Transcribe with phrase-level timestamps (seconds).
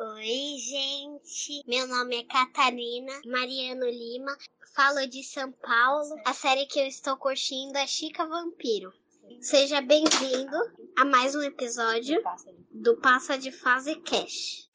[0.00, 1.64] Oi, gente.
[1.66, 4.38] Meu nome é Catarina Mariano Lima.
[4.72, 6.14] Falo de São Paulo.
[6.24, 8.92] A série que eu estou curtindo é Chica Vampiro.
[9.40, 10.56] Seja bem-vindo
[10.96, 12.22] a mais um episódio
[12.70, 14.68] do Passa de Fase Cash.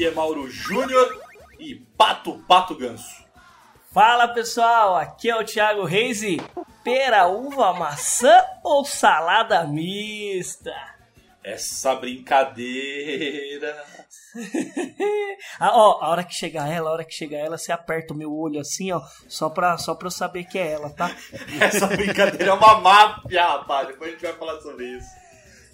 [0.00, 1.20] Aqui é Mauro Júnior
[1.58, 3.22] e Pato Pato Ganso.
[3.92, 6.40] Fala pessoal, aqui é o Thiago Reis e
[6.82, 10.72] pera, uva, maçã ou salada mista?
[11.44, 13.84] Essa brincadeira.
[15.60, 18.16] ah, ó, a hora que chegar ela, a hora que chegar ela, você aperta o
[18.16, 21.14] meu olho assim, ó, só pra, só pra eu saber que é ela, tá?
[21.60, 23.88] Essa brincadeira é uma máfia, rapaz.
[23.88, 25.08] Depois a gente vai falar sobre isso.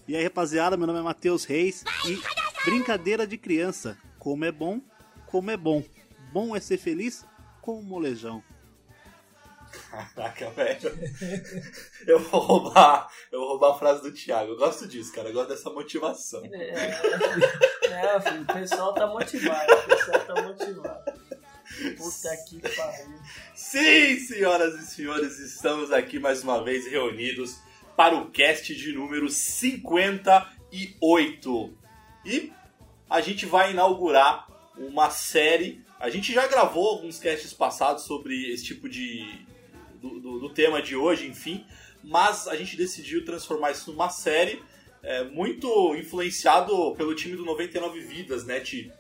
[0.08, 2.20] E aí, rapaziada, meu nome é Matheus Reis e
[2.64, 3.96] brincadeira de criança.
[4.27, 4.82] Como é bom,
[5.27, 5.84] como é bom.
[6.32, 7.24] Bom é ser feliz
[7.62, 8.42] com o molejão.
[9.88, 10.91] Caraca, velho.
[12.05, 14.50] Eu vou roubar, eu vou roubar a frase do Thiago.
[14.50, 15.28] Eu gosto disso, cara.
[15.28, 16.42] Eu gosto dessa motivação.
[16.44, 21.12] É, filho, o pessoal tá motivado, o pessoal tá motivado.
[21.96, 23.20] Puta que pariu.
[23.55, 27.61] Sim, senhoras e senhores, estamos aqui mais uma vez reunidos
[27.96, 31.78] para o cast de número 58.
[32.24, 32.52] E
[33.08, 34.46] a gente vai inaugurar
[34.77, 35.84] uma série.
[35.98, 39.24] A gente já gravou alguns casts passados sobre esse tipo de.
[40.00, 41.64] do, do- do tema de hoje, enfim.
[42.05, 44.62] Mas a gente decidiu transformar isso numa série
[45.02, 48.92] é, muito influenciado pelo time do 99 Vidas, né, Ti?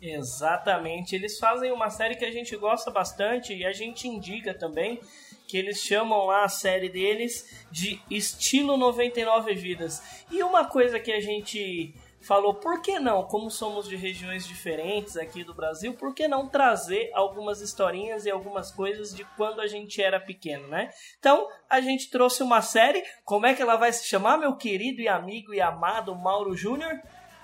[0.00, 5.00] Exatamente, eles fazem uma série que a gente gosta bastante e a gente indica também
[5.48, 10.02] que eles chamam lá a série deles de Estilo 99 Vidas.
[10.30, 11.94] E uma coisa que a gente
[12.26, 16.48] falou, por que não, como somos de regiões diferentes aqui do Brasil, por que não
[16.48, 20.90] trazer algumas historinhas e algumas coisas de quando a gente era pequeno, né?
[21.18, 25.00] Então, a gente trouxe uma série, como é que ela vai se chamar, meu querido
[25.00, 27.00] e amigo e amado Mauro Júnior?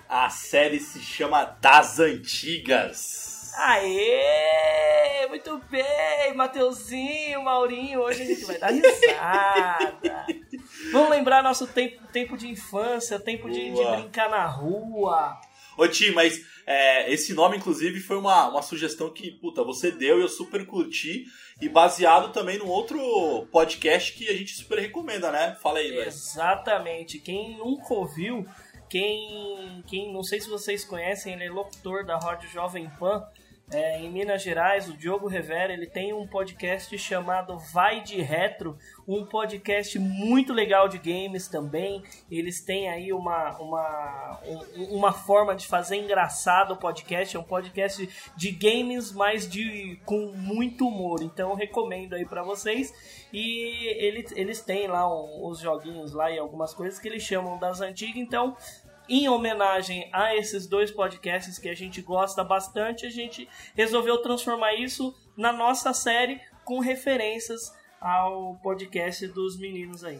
[0.09, 3.53] A série se chama Das Antigas.
[3.55, 5.27] Aê!
[5.29, 10.25] Muito bem, Mateuzinho, Maurinho, hoje a gente vai dar risada.
[10.91, 15.39] Vamos lembrar nosso tempo, tempo de infância, tempo de, de brincar na rua.
[15.77, 20.19] Ô Ti, mas é, esse nome, inclusive, foi uma, uma sugestão que, puta, você deu
[20.19, 21.25] e eu super curti.
[21.61, 25.57] E baseado também num outro podcast que a gente super recomenda, né?
[25.61, 26.07] Fala aí, velho.
[26.07, 27.19] Exatamente.
[27.19, 28.45] Quem nunca ouviu,
[28.89, 33.23] quem, quem não sei se vocês conhecem, ele é locutor da Rádio Jovem Pan.
[33.73, 38.77] É, em Minas Gerais, o Diogo Rivera, ele tem um podcast chamado Vai de Retro,
[39.07, 42.03] um podcast muito legal de games também.
[42.29, 47.43] Eles têm aí uma, uma, um- uma forma de fazer engraçado o podcast, é um
[47.43, 51.21] podcast de games, mas de com muito humor.
[51.21, 52.93] Então recomendo aí pra vocês.
[53.31, 57.57] E eles, eles têm lá um- os joguinhos lá e algumas coisas que eles chamam
[57.57, 58.55] das antigas, então
[59.07, 64.73] em homenagem a esses dois podcasts que a gente gosta bastante, a gente resolveu transformar
[64.73, 70.19] isso na nossa série com referências ao podcast dos meninos aí.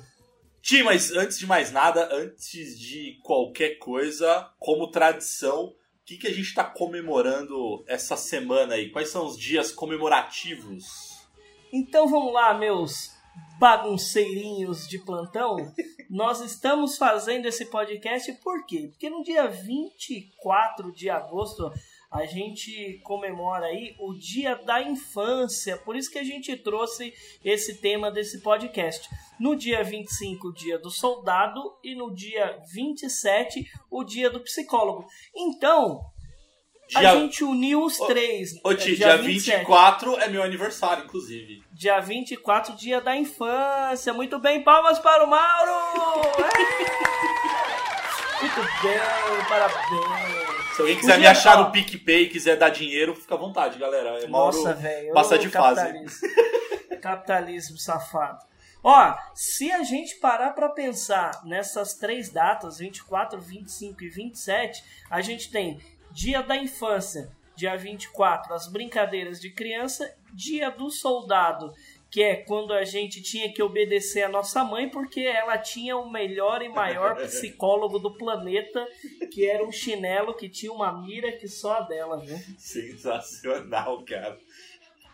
[0.61, 5.75] Ti, mas antes de mais nada, antes de qualquer coisa, como tradição, o
[6.05, 8.89] que, que a gente tá comemorando essa semana aí?
[8.89, 10.85] Quais são os dias comemorativos?
[11.71, 13.12] Então vamos lá, meus
[13.57, 15.55] bagunceirinhos de plantão.
[16.09, 18.89] Nós estamos fazendo esse podcast por quê?
[18.91, 21.71] Porque no dia 24 de agosto
[22.11, 25.75] a gente comemora aí o Dia da Infância.
[25.77, 27.11] Por isso que a gente trouxe
[27.43, 29.09] esse tema desse podcast.
[29.39, 35.07] No dia 25, o Dia do Soldado e no dia 27, o Dia do Psicólogo.
[35.35, 36.01] Então,
[36.99, 38.51] Dia- a gente uniu os três.
[38.63, 41.63] Ô, É, Ti, dia 24 é meu aniversário, inclusive.
[41.71, 44.13] Dia 24, dia da infância.
[44.13, 45.71] Muito bem, palmas para o Mauro!
[48.41, 50.75] Muito bem, parabéns.
[50.75, 51.63] Se alguém quiser me dia- achar ó.
[51.65, 54.21] no PicPay e quiser dar dinheiro, fica à vontade, galera.
[54.21, 55.13] É Mauro Nossa, velho.
[55.13, 55.75] passa de fase.
[55.81, 56.27] capitalismo.
[57.01, 58.39] capitalismo safado.
[58.85, 65.21] Ó, se a gente parar pra pensar nessas três datas, 24, 25 e 27, a
[65.21, 65.79] gente tem
[66.13, 71.73] Dia da Infância, dia 24, as brincadeiras de criança, Dia do Soldado,
[72.11, 76.11] que é quando a gente tinha que obedecer a nossa mãe porque ela tinha o
[76.11, 78.87] melhor e maior psicólogo do planeta,
[79.31, 82.39] que era um chinelo que tinha uma mira que só a dela, viu?
[82.59, 84.37] Sensacional, cara.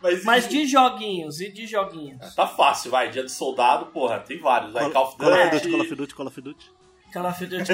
[0.02, 2.36] Mas, Mas de joguinhos, e de joguinhos?
[2.36, 3.10] Tá fácil, vai.
[3.10, 4.74] Dia do soldado, porra, tem vários.
[4.74, 6.16] Vai, Call, Call of Duty, Duty, Call of Duty, Call of Duty.
[6.16, 6.72] Call of Duty,
[7.12, 7.72] Call of Duty.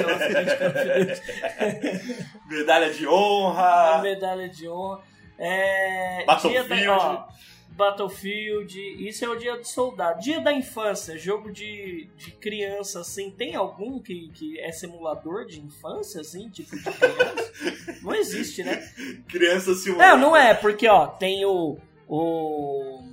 [2.47, 4.01] medalha de A honra.
[4.01, 5.01] medalha de honra.
[5.37, 6.85] É, Battlefield.
[6.85, 7.27] Da, ó,
[7.69, 10.21] Battlefield, isso é o dia do soldado.
[10.21, 15.59] Dia da infância, jogo de, de criança, assim, tem algum que, que é simulador de
[15.59, 17.99] infância, assim, tipo de criança?
[18.01, 18.77] não existe, né?
[19.27, 21.77] Criança se Não, não é, porque, ó, tem o,
[22.07, 23.03] o,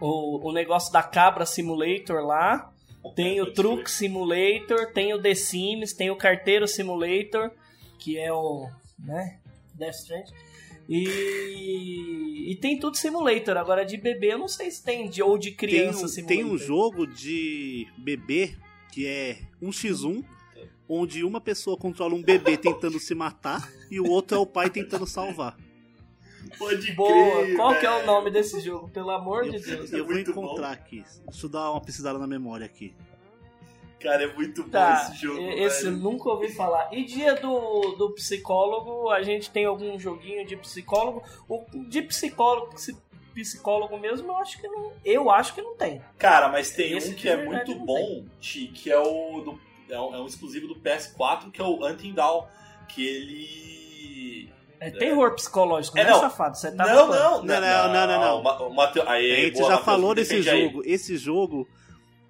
[0.00, 2.71] o, o negócio da Cabra Simulator lá,
[3.10, 7.50] tem o Truck Simulator, tem o The Sims, tem o Carteiro Simulator,
[7.98, 8.68] que é o,
[8.98, 9.38] né,
[9.74, 10.32] Death Stranding.
[10.88, 13.56] E, e tem tudo simulator.
[13.56, 16.36] Agora de bebê eu não sei se tem, de, ou de Tem criança um, simulator.
[16.36, 18.54] tem um jogo de bebê
[18.92, 20.22] que é um x1,
[20.88, 24.68] onde uma pessoa controla um bebê tentando se matar e o outro é o pai
[24.68, 25.56] tentando salvar.
[26.58, 28.88] Pode Boa, crer, qual que é o nome desse jogo?
[28.90, 29.92] Pelo amor de Eu, Deus.
[29.92, 30.72] eu vou muito encontrar bom.
[30.72, 31.04] aqui.
[31.26, 32.94] Deixa eu dar uma pesquisada na memória aqui.
[34.00, 36.02] Cara, é muito bom Tá, esse jogo, esse eu velho.
[36.02, 36.92] nunca ouvi falar.
[36.92, 41.22] E dia do, do psicólogo, a gente tem algum joguinho de psicólogo?
[41.48, 42.96] O de psicólogo, psi-
[43.32, 44.92] psicólogo mesmo, eu acho que não.
[45.04, 46.02] Eu acho que não tem.
[46.18, 49.60] Cara, mas tem Esse um de que é muito bom, Ti, que é o do,
[49.88, 51.78] é, um, é um exclusivo do PS4, que é o
[52.12, 52.46] Down,
[52.88, 54.52] que ele...
[54.84, 56.20] É terror psicológico, É, né, não.
[56.20, 56.56] safado?
[56.56, 58.42] Você tá não, não, Não, não, não, não.
[58.42, 60.64] Ma- o Mateu- Aê, a gente boa, já Matheus, falou desse defende aí.
[60.64, 60.82] jogo.
[60.84, 61.68] Esse jogo,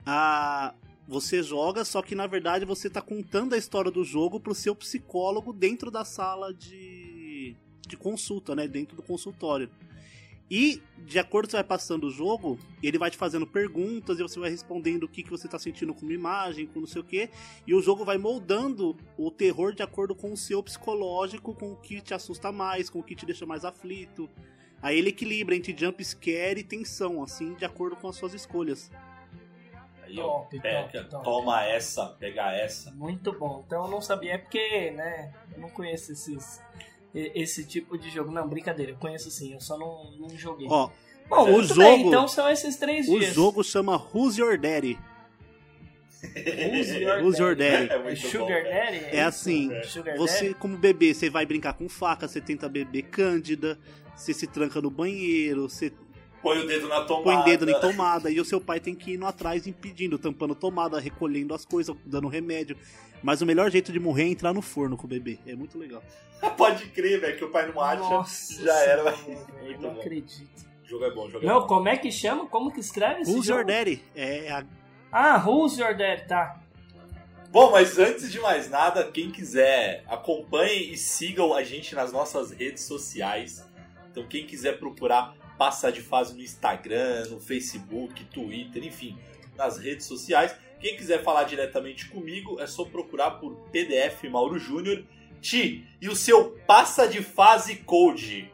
[0.04, 0.74] a,
[1.08, 4.74] você joga, só que na verdade você tá contando a história do jogo pro seu
[4.74, 7.56] psicólogo dentro da sala de,
[7.88, 8.68] de consulta, né?
[8.68, 9.70] Dentro do consultório.
[10.54, 14.22] E, de acordo com você vai passando o jogo, ele vai te fazendo perguntas e
[14.22, 17.00] você vai respondendo o que, que você tá sentindo com uma imagem, com não sei
[17.00, 17.30] o que.
[17.66, 21.76] E o jogo vai moldando o terror de acordo com o seu psicológico, com o
[21.76, 24.28] que te assusta mais, com o que te deixa mais aflito.
[24.82, 28.90] Aí ele equilibra entre jump scare e tensão, assim, de acordo com as suas escolhas.
[30.02, 31.24] Aí, ó, Top, pega, top, top.
[31.24, 32.90] toma essa, pega essa.
[32.90, 33.64] Muito bom.
[33.66, 36.60] Então eu não sabia, é porque, né, eu não conheço esses,
[37.14, 38.30] esse tipo de jogo.
[38.30, 40.66] Não, brincadeira, eu conheço sim, eu só não, não joguei.
[40.70, 40.90] Ó,
[41.28, 43.34] Bom, o muito bem, jogo- então são esses três o dias.
[43.34, 44.98] jogo chama Who's Your Daddy?
[46.22, 47.90] Who's Your Who's Your Daddy?
[47.90, 48.70] É É Sugar bom.
[48.70, 49.04] Daddy?
[49.16, 50.54] É assim, Sugar você Daddy?
[50.54, 53.78] como bebê, você vai brincar com faca, você tenta beber cândida,
[54.14, 55.92] você se tranca no banheiro, você
[56.40, 57.22] Põe o dedo na tomada.
[57.24, 60.18] põe o dedo em tomada e o seu pai tem que ir indo atrás impedindo,
[60.18, 62.76] tampando tomada, recolhendo as coisas, dando remédio.
[63.22, 65.38] Mas o melhor jeito de morrer é entrar no forno com o bebê.
[65.46, 66.02] É muito legal.
[66.56, 68.00] Pode crer, velho, que o pai não acha.
[68.00, 69.12] Nossa já era.
[69.62, 70.00] Muito não bom.
[70.00, 70.66] acredito.
[70.84, 71.66] O jogo é bom, o jogo é Não, bom.
[71.68, 72.46] como é que chama?
[72.46, 73.60] Como que escreve esse Who's jogo?
[73.60, 74.02] Your Daddy?
[74.14, 74.64] É a
[75.10, 76.60] Ah, Who's Your Daddy, tá.
[77.50, 82.50] Bom, mas antes de mais nada, quem quiser, acompanhe e sigam a gente nas nossas
[82.50, 83.64] redes sociais.
[84.10, 89.18] Então, quem quiser procurar Passa de Fase no Instagram, no Facebook, Twitter, enfim,
[89.54, 90.54] nas redes sociais.
[90.82, 95.04] Quem quiser falar diretamente comigo, é só procurar por PDF Mauro Júnior.
[95.40, 98.52] Ti, e o seu Passa de Fase Code?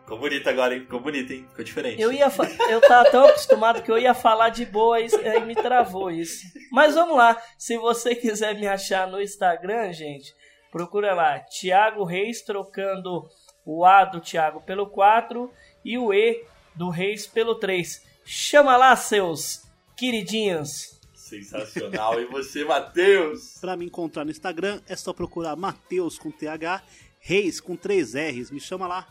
[0.00, 0.80] Ficou bonito agora, hein?
[0.80, 1.46] Ficou bonito, hein?
[1.50, 2.00] Ficou diferente.
[2.00, 2.32] Eu ia
[2.70, 5.08] eu tava tão acostumado que eu ia falar de boa e
[5.46, 6.46] me travou isso.
[6.72, 10.34] Mas vamos lá, se você quiser me achar no Instagram, gente,
[10.72, 13.28] procura lá, Thiago Reis trocando
[13.64, 15.50] o A do Thiago pelo 4
[15.84, 16.44] e o E
[16.74, 18.02] do Reis pelo 3.
[18.24, 19.63] Chama lá, seus
[19.96, 21.00] queridinhos.
[21.14, 22.20] Sensacional.
[22.20, 23.58] e você, Matheus?
[23.60, 26.82] Pra me encontrar no Instagram é só procurar Mateus com TH,
[27.18, 28.50] Reis com 3 R's.
[28.50, 29.08] Me chama lá.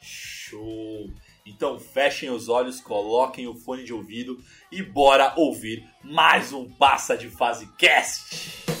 [0.00, 1.10] Show!
[1.44, 4.38] Então fechem os olhos, coloquem o fone de ouvido
[4.70, 8.77] e bora ouvir mais um Passa de Fase Cast!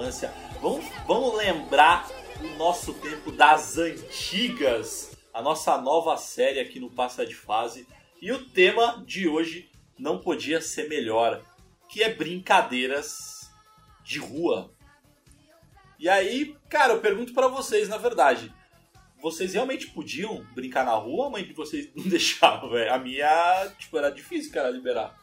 [0.00, 0.32] Infância.
[0.60, 2.08] Vamos, vamos lembrar
[2.40, 7.86] o nosso tempo das antigas, a nossa nova série aqui no Passa de Fase.
[8.20, 11.42] E o tema de hoje não podia ser melhor,
[11.88, 13.50] que é brincadeiras
[14.02, 14.72] de rua.
[15.98, 18.52] E aí, cara, eu pergunto para vocês, na verdade,
[19.20, 22.92] vocês realmente podiam brincar na rua mãe de vocês não deixava, velho?
[22.92, 25.14] A minha, tipo, era difícil, cara, liberar.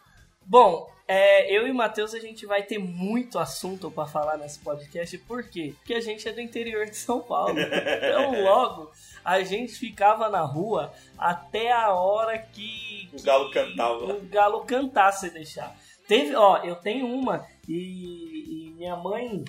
[0.49, 4.59] Bom, é, eu e o Matheus a gente vai ter muito assunto para falar nesse
[4.59, 5.73] podcast, por quê?
[5.77, 7.57] Porque a gente é do interior de São Paulo.
[7.59, 8.89] Então, logo,
[9.25, 14.05] a gente ficava na rua até a hora que, O galo cantava.
[14.05, 15.75] o galo cantasse deixar.
[16.07, 19.43] Teve, ó, eu tenho uma e, e minha mãe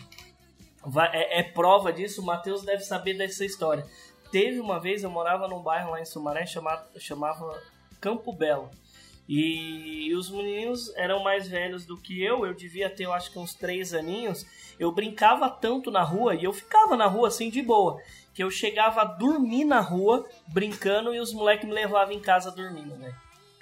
[0.85, 3.87] vai- é, é prova disso, o Matheus deve saber dessa história.
[4.33, 7.63] Teve uma vez, eu morava num bairro lá em Sumaré chamado, chamava
[8.01, 8.69] Campo Belo.
[9.29, 13.39] E, os meninos eram mais velhos do que eu, eu devia ter, eu acho que
[13.39, 14.47] uns três aninhos.
[14.79, 18.01] Eu brincava tanto na rua e eu ficava na rua assim de boa,
[18.33, 22.51] que eu chegava a dormir na rua brincando e os moleques me levavam em casa
[22.51, 23.15] dormindo, né?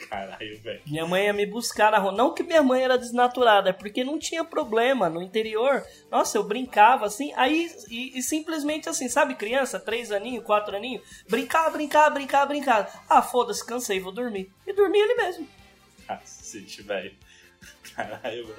[0.09, 0.83] Caralho, velho.
[0.87, 2.13] Minha mãe ia me buscar na rua.
[2.13, 5.09] Não que minha mãe era desnaturada, é porque não tinha problema.
[5.09, 10.45] No interior, nossa, eu brincava assim, aí e, e simplesmente assim, sabe, criança, três aninhos,
[10.45, 12.89] quatro aninhos, brincava, brincava, brincava, brincava.
[13.09, 14.51] Ah, foda-se, cansei, vou dormir.
[14.67, 15.56] E dormia ali mesmo.
[16.85, 17.15] Velho.
[17.95, 18.57] Caralho, velho.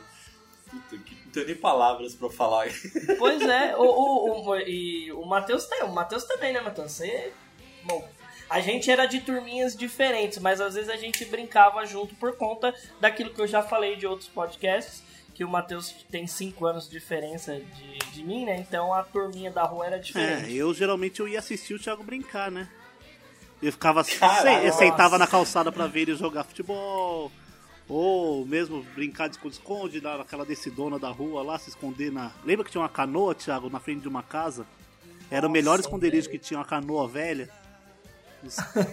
[0.70, 1.16] Puta que.
[1.26, 2.68] Não tenho nem palavras pra falar.
[3.18, 6.92] Pois é, o, o, o, e o Matheus tem, o Matheus também, né, Matheus?
[6.92, 7.32] Você.
[7.84, 8.08] Bom,
[8.50, 12.74] a gente era de turminhas diferentes, mas às vezes a gente brincava junto por conta
[13.00, 15.02] daquilo que eu já falei de outros podcasts,
[15.34, 18.58] que o Matheus tem 5 anos de diferença de, de mim, né?
[18.58, 20.54] Então a turminha da rua era É, diferente.
[20.54, 22.68] eu geralmente eu ia assistir o Thiago brincar, né?
[23.62, 25.18] Eu ficava Caralho, eu sentava nossa.
[25.20, 27.32] na calçada pra ver ele jogar futebol.
[27.90, 32.32] Ou mesmo brincar de esconde-esconde, dar aquela descidona da rua lá, se esconder na.
[32.46, 34.66] Lembra que tinha uma canoa, Thiago, na frente de uma casa?
[35.32, 37.50] Era o melhor Nossa, esconderijo que tinha uma canoa velha.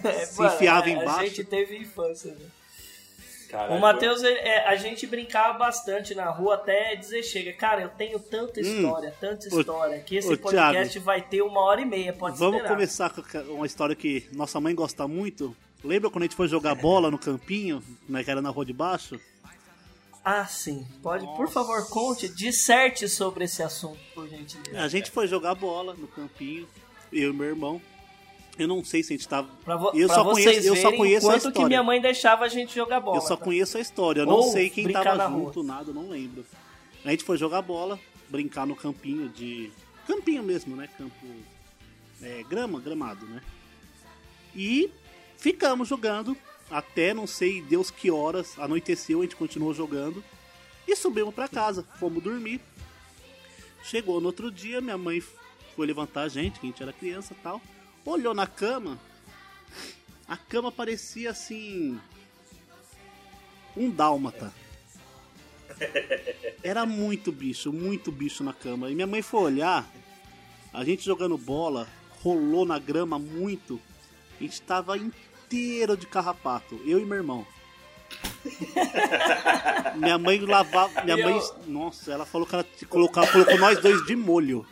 [0.03, 1.19] É, se enfiava a- embaixo.
[1.19, 2.45] A gente teve infância, né?
[3.49, 7.53] Caralho, O Matheus, é, a gente brincava bastante na rua até dizer chega.
[7.53, 10.37] Cara, eu tenho tanta história, tanta Ô, história, que esse Hum.
[10.37, 12.73] podcast Thiago, vai ter uma hora e meia, pode Vamos esperar.
[12.75, 13.21] começar com
[13.53, 15.55] uma história que nossa mãe gosta muito.
[15.83, 18.73] Lembra quando a gente foi jogar bola no campinho, né, que era na rua de
[18.73, 19.19] baixo?
[20.23, 20.83] Ah, sim.
[21.03, 21.51] Pode, por Nossa.
[21.53, 24.81] favor, conte, disserte sobre esse assunto, por gentileza.
[24.81, 26.67] A gente foi jogar bola no campinho,
[27.13, 27.79] eu e meu irmão.
[28.57, 29.49] Eu não sei se a gente tava.
[29.63, 31.67] Pra, vo eu pra só conheço, eu só conheço a quanto que história.
[31.67, 33.17] minha mãe deixava a gente jogar bola.
[33.17, 33.43] Eu só tá?
[33.43, 35.45] conheço a história, eu não Ou sei quem tava na rua.
[35.45, 36.45] junto, nada, eu não lembro.
[37.03, 39.71] A gente foi jogar bola, brincar no campinho de.
[40.07, 40.87] Campinho mesmo, né?
[40.97, 41.15] Campo.
[42.21, 43.41] É, grama, gramado, né?
[44.55, 44.89] E
[45.37, 46.35] ficamos jogando
[46.69, 50.23] até não sei Deus que horas, anoiteceu, a gente continuou jogando.
[50.87, 52.61] E subimos pra casa, fomos dormir.
[53.83, 55.21] Chegou no outro dia, minha mãe
[55.75, 57.61] foi levantar a gente, que a gente era criança e tal.
[58.05, 58.99] Olhou na cama,
[60.27, 61.99] a cama parecia assim.
[63.75, 64.53] Um dálmata.
[66.63, 68.89] Era muito bicho, muito bicho na cama.
[68.89, 69.89] E minha mãe foi olhar,
[70.71, 71.87] a gente jogando bola,
[72.21, 73.81] rolou na grama muito.
[74.39, 77.45] A gente tava inteiro de carrapato, eu e meu irmão.
[79.95, 81.03] minha mãe lavava.
[81.03, 81.41] Minha mãe.
[81.67, 84.65] Nossa, ela falou que ela colocava, colocou nós dois de molho.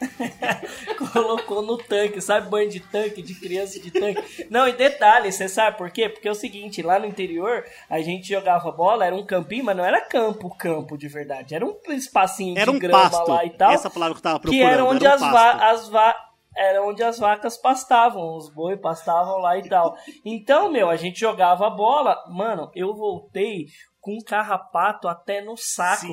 [1.12, 4.46] Colocou no tanque, sabe banho de tanque, de criança de tanque.
[4.50, 6.08] Não, e detalhe, você sabe por quê?
[6.08, 9.76] Porque é o seguinte, lá no interior, a gente jogava bola, era um campinho, mas
[9.76, 11.54] não era campo, campo de verdade.
[11.54, 13.30] Era um espacinho Era de um grama pasto.
[13.30, 13.72] lá e tal.
[13.72, 14.72] Essa palavra que eu tava que procurando.
[14.72, 16.16] era onde um as, va as va
[16.56, 19.96] era onde as vacas pastavam, os boi pastavam lá e tal.
[20.24, 22.16] Então, meu, a gente jogava bola.
[22.28, 23.66] Mano, eu voltei
[24.00, 26.06] com um carrapato até no saco.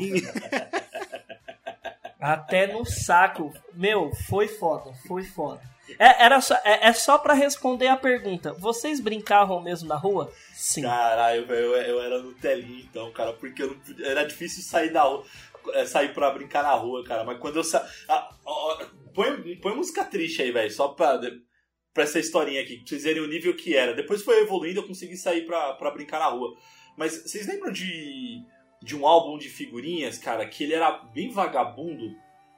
[2.20, 3.54] Até no saco.
[3.74, 5.62] Meu, foi foda, foi foda.
[6.00, 8.54] É, era só, é, é só pra responder a pergunta.
[8.54, 10.32] Vocês brincavam mesmo na rua?
[10.54, 10.82] Sim.
[10.82, 15.04] Caralho, velho, eu, eu era no telinho então, cara, porque não era difícil sair da
[15.04, 15.24] rua,
[15.74, 17.24] é, sair pra brincar na rua, cara.
[17.24, 17.88] Mas quando eu sa...
[19.14, 21.20] põe, põe música triste aí, velho, só pra,
[21.94, 23.94] pra essa historinha aqui, pra vocês verem o nível que era.
[23.94, 26.54] Depois foi evoluindo, eu consegui sair pra, pra brincar na rua.
[26.98, 28.42] Mas vocês lembram de,
[28.88, 32.16] de um álbum de figurinhas, cara, que ele era bem vagabundo?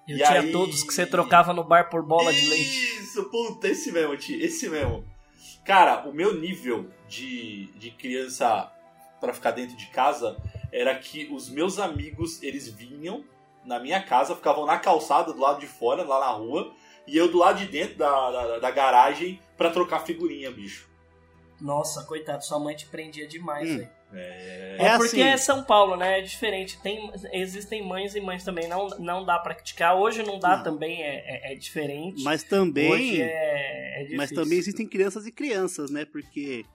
[0.08, 3.00] Eu E tinha aí- todos que você trocava no bar por bola de leite.
[3.00, 5.04] Isso, puta, esse mesmo, tio, esse mesmo.
[5.66, 8.72] Cara, o meu nível de, de criança
[9.20, 10.38] pra ficar dentro de casa
[10.72, 13.24] era que os meus amigos, eles vinham
[13.66, 16.74] na minha casa, ficavam na calçada do lado de fora, lá na rua,
[17.08, 20.88] e eu do lado de dentro da, da, da garagem pra trocar figurinha, bicho.
[21.60, 23.78] Nossa, coitado, sua mãe te prendia demais, Hum.
[23.80, 23.99] velho.
[24.14, 25.22] É, É, porque assim.
[25.22, 26.20] é São Paulo, né?
[26.20, 26.80] É diferente.
[26.82, 28.68] Tem, existem mães e mães também.
[28.68, 29.96] Não, não dá pra criticar.
[29.96, 30.64] Hoje não dá Não.
[30.64, 32.24] também, é, é, é diferente.
[32.24, 33.22] Mas também.
[33.22, 34.16] É, é.
[34.16, 36.06] Mas também existem crianças e crianças, né?
[36.06, 36.66] Porque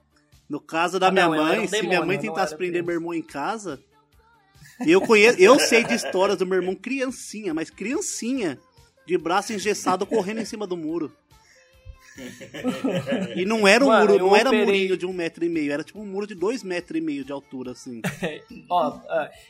[0.49, 2.55] no caso da Ah, minha não, mãe, um se minha demônio, mãe eu não tentasse
[2.55, 2.85] prender criança.
[2.87, 3.83] meu irmão em casa,
[4.85, 8.59] eu conheço, eu sei de histórias do meu irmão criancinha, mas criancinha,
[9.07, 11.11] de braço engessado correndo em cima do muro.
[13.35, 15.71] E não era um Mano, muro, não era operei- murinho de um metro e meio,
[15.71, 18.01] era tipo um muro de dois metros e meio de altura, assim.
[18.69, 18.99] Ó,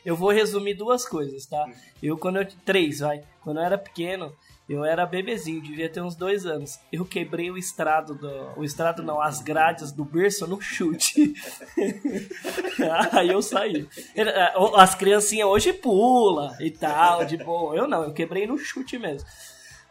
[0.04, 1.64] eu vou resumir duas coisas, tá?
[2.02, 2.46] Eu, quando eu.
[2.64, 3.22] Três, vai.
[3.42, 4.32] Quando eu era pequeno,
[4.68, 6.78] eu era bebezinho, devia ter uns dois anos.
[6.92, 8.58] Eu quebrei o estrado do.
[8.58, 11.34] O estrado não, as grades do berço no chute.
[13.12, 13.86] Aí eu saí.
[14.76, 17.74] As criancinhas hoje pula e tal, de boa.
[17.76, 19.28] Eu não, eu quebrei no chute mesmo.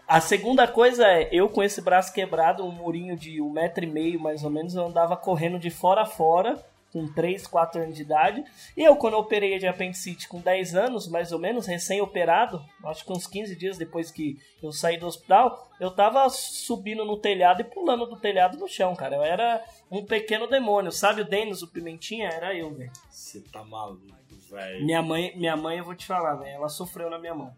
[0.08, 3.88] A segunda coisa é, eu com esse braço quebrado, um murinho de um metro e
[3.88, 7.96] meio mais ou menos, eu andava correndo de fora a fora, com 3, 4 anos
[7.96, 8.44] de idade.
[8.78, 13.04] E eu, quando eu operei de apendicite com 10 anos, mais ou menos, recém-operado, acho
[13.04, 17.62] que uns 15 dias depois que eu saí do hospital, eu tava subindo no telhado
[17.62, 19.16] e pulando do telhado no chão, cara.
[19.16, 22.30] Eu era um pequeno demônio, sabe o Denis, o Pimentinha?
[22.30, 22.92] Era eu, velho.
[23.10, 24.06] Você tá maluco,
[24.52, 24.86] velho.
[24.86, 27.54] Minha mãe, minha mãe, eu vou te falar, velho, ela sofreu na minha mão.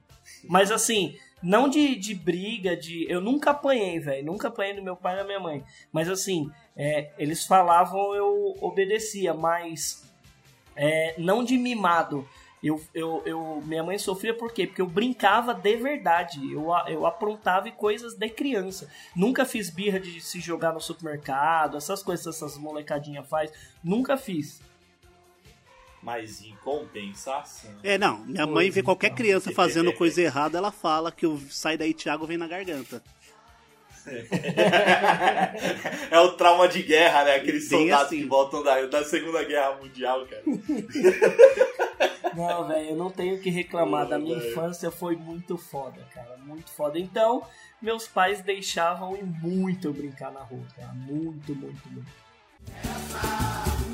[0.48, 3.10] Mas assim, não de, de briga, de.
[3.10, 4.26] Eu nunca apanhei, velho.
[4.26, 5.64] Nunca apanhei do meu pai e da minha mãe.
[5.92, 10.04] Mas assim, é, eles falavam, eu obedecia, mas
[10.76, 12.28] é, não de mimado.
[12.64, 14.66] Eu, eu, eu, minha mãe sofria por quê?
[14.66, 16.40] Porque eu brincava de verdade.
[16.52, 18.90] Eu, eu aprontava coisas de criança.
[19.16, 23.52] Nunca fiz birra de se jogar no supermercado, essas coisas que essas molecadinhas faz.
[23.84, 24.60] Nunca fiz.
[26.08, 27.70] Mas em compensação.
[27.84, 29.18] É, não, minha mãe vê qualquer então.
[29.18, 33.04] criança fazendo coisa errada, ela fala que o sai daí Thiago vem na garganta.
[36.10, 37.36] é o trauma de guerra, né?
[37.36, 38.22] Aqueles Bem soldados assim.
[38.22, 40.44] que voltam da, da Segunda Guerra Mundial, cara.
[42.34, 44.08] Não, velho, eu não tenho o que reclamar.
[44.08, 46.38] Da minha infância foi muito foda, cara.
[46.38, 46.98] Muito foda.
[46.98, 47.44] Então,
[47.82, 50.94] meus pais deixavam ir muito eu brincar na rua, cara.
[50.94, 52.12] Muito, muito, muito.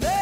[0.01, 0.12] Já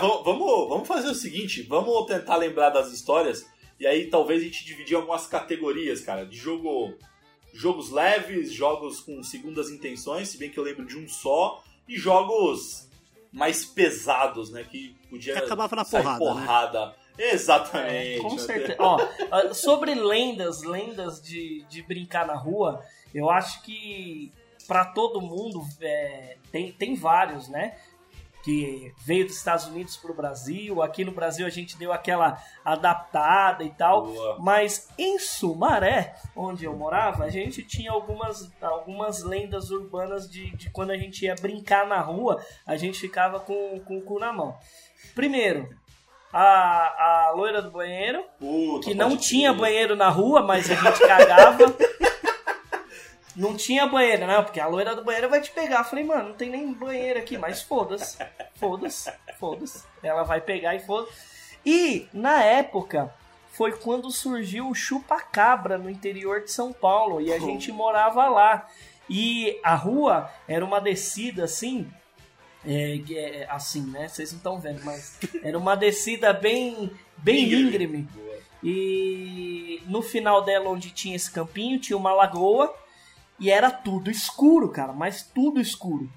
[0.00, 3.46] Cara, vamos, vamos, fazer o seguinte: vamos tentar lembrar das histórias.
[3.78, 6.94] E aí talvez a gente dividir algumas categorias, cara, de jogo.
[7.50, 11.96] Jogos leves, jogos com segundas intenções, se bem que eu lembro de um só, e
[11.96, 12.88] jogos
[13.32, 14.64] mais pesados, né?
[14.64, 16.40] Que podia Que acabava na sair porrada, né?
[16.40, 16.96] porrada.
[17.18, 18.18] Exatamente.
[18.18, 18.76] É, com certeza.
[18.78, 18.98] Ó,
[19.30, 22.84] ah, sobre lendas, lendas de, de brincar na rua,
[23.14, 24.30] eu acho que
[24.66, 27.76] pra todo mundo é, tem, tem vários, né?
[28.48, 30.82] Que veio dos Estados Unidos pro Brasil.
[30.82, 34.06] Aqui no Brasil a gente deu aquela adaptada e tal.
[34.06, 34.38] Boa.
[34.40, 40.70] Mas em Sumaré, onde eu morava, a gente tinha algumas, algumas lendas urbanas de, de
[40.70, 44.32] quando a gente ia brincar na rua, a gente ficava com, com o cu na
[44.32, 44.56] mão.
[45.14, 45.68] Primeiro,
[46.32, 49.60] a, a loira do banheiro, Puta, que não tinha crer.
[49.60, 51.58] banheiro na rua, mas a gente cagava.
[53.38, 55.78] Não tinha banheiro, não, porque a loira do banheiro vai te pegar.
[55.78, 58.18] Eu falei, mano, não tem nem banheiro aqui, mas foda-se,
[58.56, 59.84] foda-se, foda-se.
[60.02, 61.08] Ela vai pegar e foda
[61.64, 63.14] E, na época,
[63.52, 68.68] foi quando surgiu o chupa-cabra no interior de São Paulo, e a gente morava lá.
[69.08, 71.88] E a rua era uma descida assim,
[72.66, 74.08] é, é, assim, né?
[74.08, 78.08] Vocês não estão vendo, mas era uma descida bem, bem íngreme.
[78.64, 82.74] E no final dela, onde tinha esse campinho, tinha uma lagoa
[83.38, 86.08] e era tudo escuro, cara, mas tudo escuro.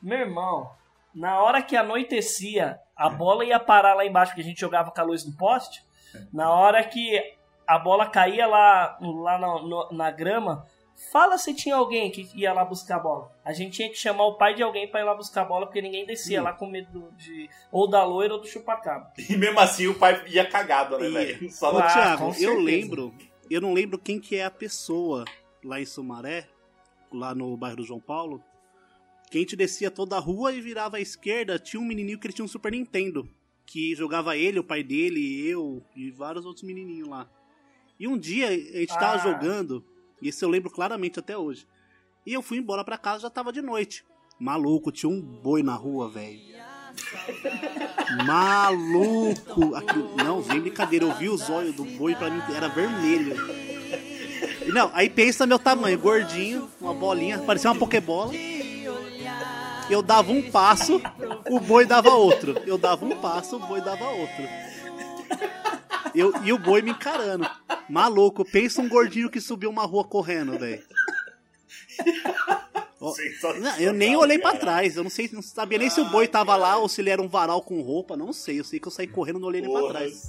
[0.00, 0.70] Meu irmão,
[1.14, 5.00] na hora que anoitecia, a bola ia parar lá embaixo, porque a gente jogava com
[5.00, 5.82] a luz no poste.
[6.32, 7.18] Na hora que
[7.66, 10.66] a bola caía lá, lá na, no- na grama,
[11.10, 13.32] fala se tinha alguém que ia lá buscar a bola.
[13.44, 15.66] A gente tinha que chamar o pai de alguém pra ir lá buscar a bola,
[15.66, 19.10] porque ninguém descia lá com medo de ou da loira ou do chupacabra.
[19.30, 21.50] E mesmo assim o pai ia cagado, né, E- velho?
[21.50, 21.80] Só Ô, não...
[21.80, 23.14] Ah, Thiago, eu lembro,
[23.50, 25.24] eu não lembro quem que é a pessoa
[25.64, 26.46] lá em Sumaré,
[27.16, 28.42] lá no bairro do João Paulo,
[29.30, 32.26] que a gente descia toda a rua e virava à esquerda, tinha um menininho que
[32.26, 33.28] ele tinha um Super Nintendo,
[33.64, 37.28] que jogava ele, o pai dele, eu e vários outros menininhos lá.
[37.98, 39.18] E um dia a gente tava Ah.
[39.18, 39.84] jogando,
[40.20, 41.66] e esse eu lembro claramente até hoje.
[42.26, 44.04] E eu fui embora pra casa, já tava de noite.
[44.38, 46.40] Maluco, tinha um boi na rua, velho.
[48.26, 49.74] Maluco!
[49.74, 53.34] Aquilo- não, sem brincadeira, eu vi os olhos do boi pra mim, era vermelho.
[54.66, 58.32] Não, aí pensa meu tamanho, gordinho, uma bolinha, parecia uma pokebola.
[59.90, 61.00] Eu dava um passo,
[61.50, 62.56] o boi dava outro.
[62.66, 64.44] Eu dava um passo, o boi dava outro.
[66.14, 67.48] Eu, e o boi me encarando.
[67.88, 70.82] Maluco, pensa um gordinho que subiu uma rua correndo, velho.
[73.78, 76.54] Eu nem olhei pra trás, eu não sei, não sabia nem se o boi tava
[76.56, 78.60] lá ou se ele era um varal com roupa, não sei.
[78.60, 80.28] Eu sei que eu saí correndo e não olhei nem pra trás.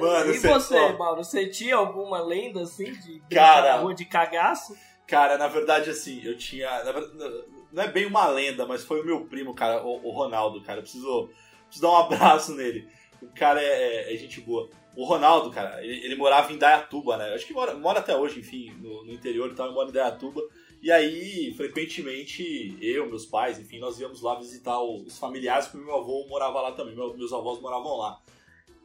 [0.00, 0.96] Mano, e cê- você, ó.
[0.98, 1.22] Mauro?
[1.24, 3.76] Você tinha alguma lenda assim de Cara.
[3.76, 4.76] rua de cagaço?
[5.06, 6.68] Cara, na verdade, assim, eu tinha.
[6.84, 10.10] na verdade, não é bem uma lenda, mas foi o meu primo, cara, o, o
[10.10, 10.78] Ronaldo, cara.
[10.80, 11.30] Eu preciso,
[11.66, 12.88] preciso dar um abraço nele.
[13.22, 14.68] O cara é, é gente boa.
[14.96, 17.34] O Ronaldo, cara, ele, ele morava em Dayatuba, né?
[17.34, 19.92] Acho que mora, mora até hoje, enfim, no, no interior e tal, ele mora em
[19.92, 20.42] Dayatuba.
[20.82, 25.96] E aí, frequentemente, eu, meus pais, enfim, nós íamos lá visitar os familiares, porque meu
[25.96, 28.18] avô morava lá também, meu- meus avós moravam lá.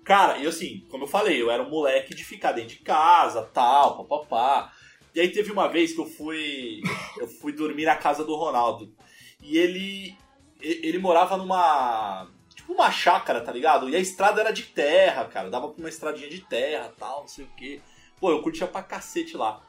[0.03, 3.43] Cara, e assim, como eu falei, eu era um moleque de ficar dentro de casa,
[3.53, 4.73] tal, papapá.
[5.13, 6.81] E aí teve uma vez que eu fui
[7.17, 8.93] eu fui dormir na casa do Ronaldo.
[9.41, 10.17] E ele
[10.59, 13.89] ele morava numa tipo uma chácara, tá ligado?
[13.89, 17.27] E a estrada era de terra, cara, dava pra uma estradinha de terra, tal, não
[17.27, 17.81] sei o quê.
[18.19, 19.61] Pô, eu curtia pra cacete lá.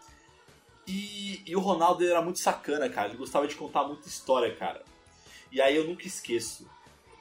[0.87, 3.09] E, e o Ronaldo era muito sacana, cara.
[3.09, 4.83] Ele gostava de contar muita história, cara.
[5.51, 6.69] E aí eu nunca esqueço.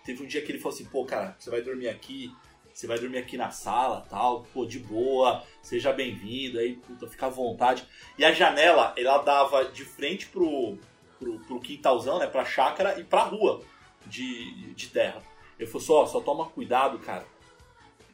[0.03, 2.35] Teve um dia que ele falou assim, pô, cara, você vai dormir aqui,
[2.73, 7.27] você vai dormir aqui na sala, tal, pô, de boa, seja bem-vindo, aí, puta, fica
[7.27, 7.85] à vontade.
[8.17, 10.77] E a janela, ela dava de frente pro,
[11.19, 13.61] pro, pro quintalzão, né, pra chácara e pra rua
[14.05, 15.21] de, de terra.
[15.59, 17.25] Ele falou só, só toma cuidado, cara,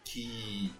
[0.04, 0.74] que,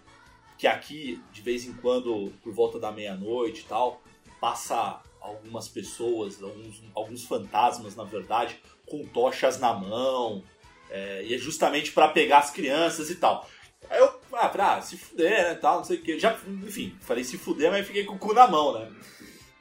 [0.56, 4.02] que aqui, de vez em quando, por volta da meia-noite e tal,
[4.40, 10.42] passa algumas pessoas, alguns, alguns fantasmas, na verdade, com tochas na mão,
[10.90, 13.48] é, e é justamente pra pegar as crianças e tal.
[13.88, 16.18] Aí eu, ah, pra se fuder, né, tal, não sei o que.
[16.18, 18.90] Já, enfim, falei se fuder, mas fiquei com o cu na mão, né?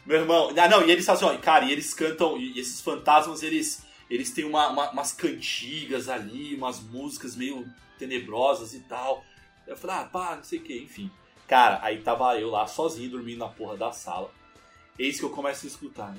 [0.05, 2.81] Meu irmão, ah, não, e eles falam assim, ó, cara, e eles cantam, e esses
[2.81, 7.67] fantasmas, eles, eles têm uma, uma- umas cantigas ali, umas músicas meio
[7.99, 9.23] tenebrosas e tal.
[9.65, 11.11] Eu falei, ah, pá, não sei o que, enfim.
[11.47, 14.31] Cara, aí tava eu lá sozinho, dormindo na porra da sala.
[14.99, 16.13] Eis que eu começo a escutar.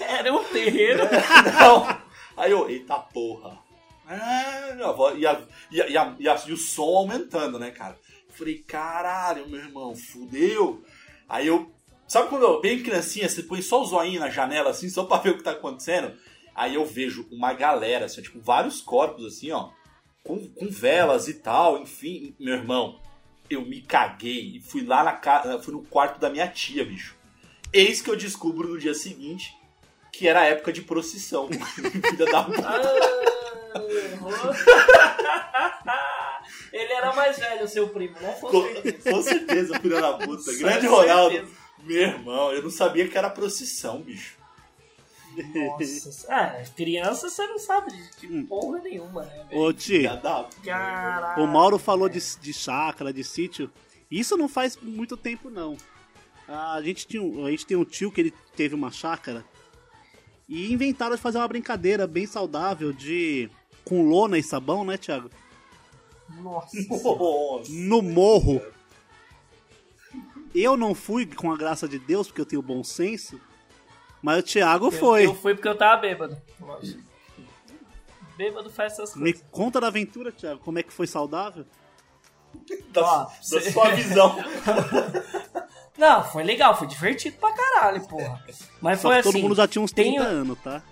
[0.00, 1.04] Era um terreiro.
[1.58, 1.86] Não!
[2.36, 3.58] Aí eu, eita porra.
[4.06, 5.24] Ah, voz- e,
[5.80, 7.98] e, o som aumentando, né, cara?
[8.30, 10.82] Falei, caralho, meu irmão, fudeu.
[11.28, 11.72] Aí eu.
[12.06, 15.18] Sabe quando eu, bem criancinha, você põe só o zoinho na janela, assim, só pra
[15.18, 16.14] ver o que tá acontecendo?
[16.54, 19.70] Aí eu vejo uma galera, assim, tipo, vários corpos, assim, ó,
[20.22, 23.00] com, com velas e tal, enfim, meu irmão.
[23.48, 27.16] Eu me caguei e fui lá na casa, fui no quarto da minha tia, bicho.
[27.72, 29.54] Eis que eu descubro no dia seguinte
[30.12, 31.48] que era a época de procissão.
[31.50, 32.80] Filha da puta.
[33.74, 33.80] Ah,
[34.12, 34.32] errou.
[36.72, 38.32] Ele era mais velho, o seu primo, né?
[38.40, 39.10] Com Com, certeza.
[39.10, 40.52] com certeza, filha da puta.
[40.56, 41.34] Grande Ronaldo.
[41.36, 41.56] certeza.
[41.82, 44.36] Meu irmão, eu não sabia que era procissão, bicho.
[45.54, 46.26] Nossa.
[46.32, 49.44] Ah, criança você não sabe de, de porra nenhuma, né?
[49.50, 49.60] velho?
[49.62, 50.04] Ô, Ti.
[50.64, 51.42] Caralho.
[51.42, 53.70] o Mauro falou de, de chácara, de sítio.
[54.10, 55.76] Isso não faz muito tempo, não.
[56.46, 59.44] A gente, tinha, um- a gente tem um tio que ele teve uma chácara
[60.48, 63.50] e inventaram de fazer uma brincadeira bem saudável de.
[63.84, 65.30] Com lona e sabão, né, Thiago?
[66.40, 66.76] Nossa.
[66.88, 67.70] Nossa.
[67.72, 68.60] No morro.
[70.54, 73.40] Eu não fui com a graça de Deus, porque eu tenho bom senso.
[74.22, 75.26] Mas o Thiago Eu- foi.
[75.26, 76.36] Eu, fui porque eu tava bêbado.
[76.60, 77.02] Lógico.
[78.36, 79.48] Bêbado faz essas Me coisas.
[79.50, 80.60] conta da aventura, Thiago.
[80.60, 81.66] Como é que foi saudável?
[82.92, 84.36] Da, da cê- sua visão.
[85.98, 88.44] Não, foi legal, foi divertido pra caralho, porra.
[88.80, 89.32] Mas Só foi que assim.
[89.32, 90.82] todo mundo já tinha uns tem 30 o- anos, tá?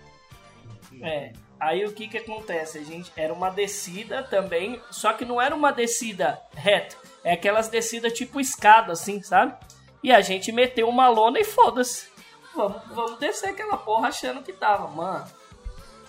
[1.01, 1.33] É.
[1.63, 2.79] Aí o que que acontece?
[2.79, 6.97] A gente era uma descida também, só que não era uma descida reta.
[7.23, 9.55] É aquelas descidas tipo escada, assim, sabe?
[10.03, 12.09] E a gente meteu uma lona e foda-se.
[12.53, 15.25] Vamos, vamos descer aquela porra achando que tava, mano.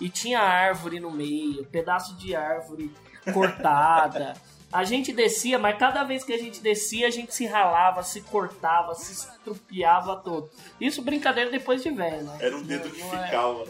[0.00, 2.92] E tinha árvore no meio, pedaço de árvore
[3.32, 4.34] cortada.
[4.72, 8.20] A gente descia, mas cada vez que a gente descia, a gente se ralava, se
[8.22, 10.50] cortava, se estrupiava todo.
[10.80, 12.38] Isso brincadeira depois de velho, né?
[12.40, 13.64] Era um dedo que Não é- ficava.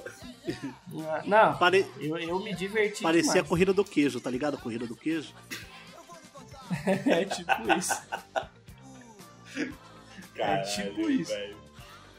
[1.26, 3.48] não é- Pare- eu, eu me diverti Parecia a demais.
[3.48, 4.54] corrida do queijo, tá ligado?
[4.54, 5.32] A corrida do queijo.
[7.06, 8.02] É tipo isso.
[10.34, 11.30] Caralho, tipo isso.
[11.30, 11.56] velho.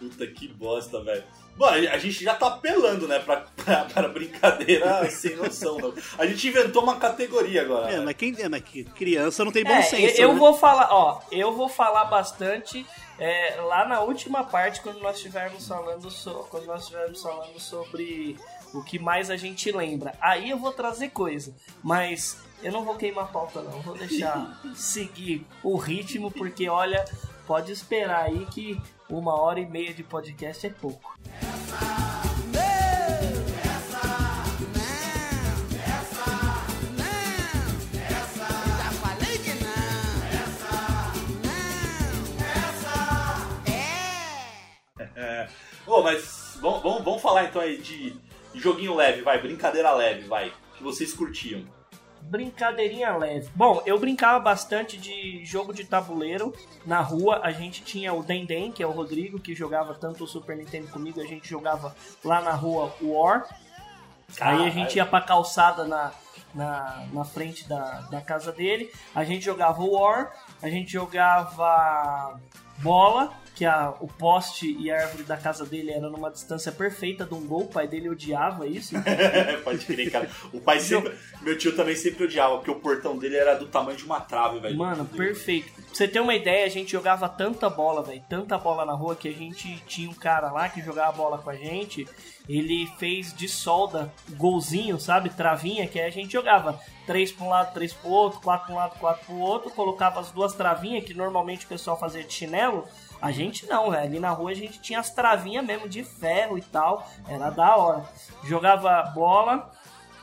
[0.10, 1.24] Puta que bosta, velho.
[1.58, 5.78] Bom, a gente já tá apelando, né, pra, pra, pra brincadeira sem noção.
[5.78, 5.94] Não.
[6.18, 7.89] A gente inventou uma categoria agora.
[7.91, 8.06] É, né?
[8.06, 10.39] mas quem é, mas que criança não tem bom É, senso, eu né?
[10.39, 12.86] vou falar, ó, eu vou falar bastante
[13.18, 18.38] é, lá na última parte quando nós estivermos falando so, quando nós estivermos falando sobre
[18.74, 20.13] o que mais a gente lembra.
[20.20, 24.60] Aí eu vou trazer coisa, mas eu não vou queimar a pauta não, vou deixar
[24.76, 27.06] seguir o ritmo porque olha,
[27.48, 28.78] pode esperar aí que
[29.10, 31.15] uma hora e meia de podcast é pouco.
[45.15, 45.48] É.
[45.88, 48.15] Ô, oh, mas vamos, vamos, vamos falar então aí de
[48.54, 51.65] joguinho leve, vai, brincadeira leve, vai, que vocês curtiam.
[52.30, 53.50] Brincadeirinha leve.
[53.56, 56.54] Bom, eu brincava bastante de jogo de tabuleiro
[56.86, 57.40] na rua.
[57.44, 60.88] A gente tinha o Dendem, que é o Rodrigo, que jogava tanto o Super Nintendo
[60.88, 61.22] comigo.
[61.22, 63.48] A gente jogava lá na rua War.
[64.42, 66.12] Aí a gente ia pra calçada na,
[66.54, 68.92] na, na frente da, da casa dele.
[69.14, 70.34] A gente jogava War.
[70.62, 72.40] A gente jogava
[72.80, 77.26] bola, que a, o poste e a árvore da casa dele eram numa distância perfeita
[77.26, 77.62] de um gol.
[77.62, 78.94] O pai dele odiava isso.
[79.63, 80.30] Pode crer, cara.
[80.52, 81.15] O pai sempre.
[81.41, 84.60] Meu tio também sempre odiava, porque o portão dele era do tamanho de uma trave,
[84.60, 84.78] velho.
[84.78, 85.72] Mano, perfeito.
[85.72, 89.15] Pra você ter uma ideia, a gente jogava tanta bola, velho, tanta bola na rua
[89.15, 92.06] que a gente tinha um cara lá que jogava bola com a gente.
[92.48, 95.30] Ele fez de solda golzinho, sabe?
[95.30, 98.76] Travinha, que aí a gente jogava três pra um lado, três pro outro, quatro pra
[98.76, 102.34] um lado, quatro pro outro, colocava as duas travinhas, que normalmente o pessoal fazia de
[102.34, 102.86] chinelo.
[103.26, 104.04] A gente não, velho.
[104.04, 107.10] Ali na rua a gente tinha as travinhas mesmo de ferro e tal.
[107.28, 108.06] Era da hora.
[108.44, 109.72] Jogava bola.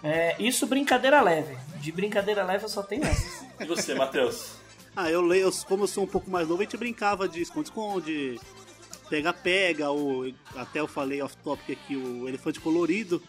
[0.05, 1.59] É, isso brincadeira leve.
[1.81, 3.43] De brincadeira leve eu só tenho essas.
[3.59, 4.53] E você, Matheus?
[4.95, 8.41] Ah, eu leio, como eu sou um pouco mais novo, a gente brincava de esconde-esconde,
[9.11, 13.21] pega-pega, ou até eu falei off-topic aqui, o elefante colorido.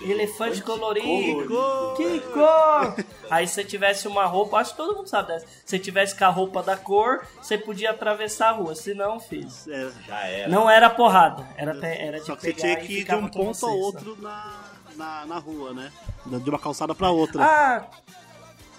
[0.00, 1.94] Elefante colorido.
[1.96, 3.04] Que cor!
[3.30, 5.46] Aí se você tivesse uma roupa, acho que todo mundo sabe dessa.
[5.46, 8.74] Se você tivesse com a roupa da cor, você podia atravessar a rua.
[8.74, 9.66] Se não, fiz.
[9.68, 10.48] É, Já era.
[10.48, 13.54] Não era porrada, era, era de só que você tinha que ir de um ponto
[13.54, 15.92] você, a outro na, na, na rua, né?
[16.26, 17.42] De uma calçada pra outra.
[17.44, 17.86] Ah,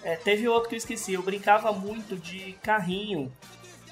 [0.03, 1.13] é, teve outro que eu esqueci.
[1.13, 3.31] Eu brincava muito de carrinho.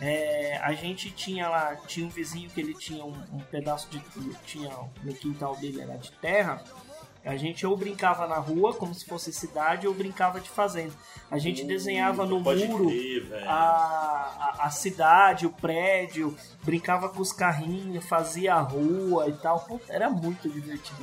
[0.02, 4.02] É, a gente tinha lá, tinha um vizinho que ele tinha um, um pedaço de.
[4.46, 4.70] tinha
[5.04, 6.62] no quintal dele era de terra.
[7.26, 10.94] A gente ou brincava na rua, como se fosse cidade, ou brincava de fazenda.
[11.32, 13.54] A gente desenhava no muro crer, a,
[14.60, 19.60] a, a cidade, o prédio, brincava com os carrinhos, fazia a rua e tal.
[19.62, 20.98] Puta, era muito divertido.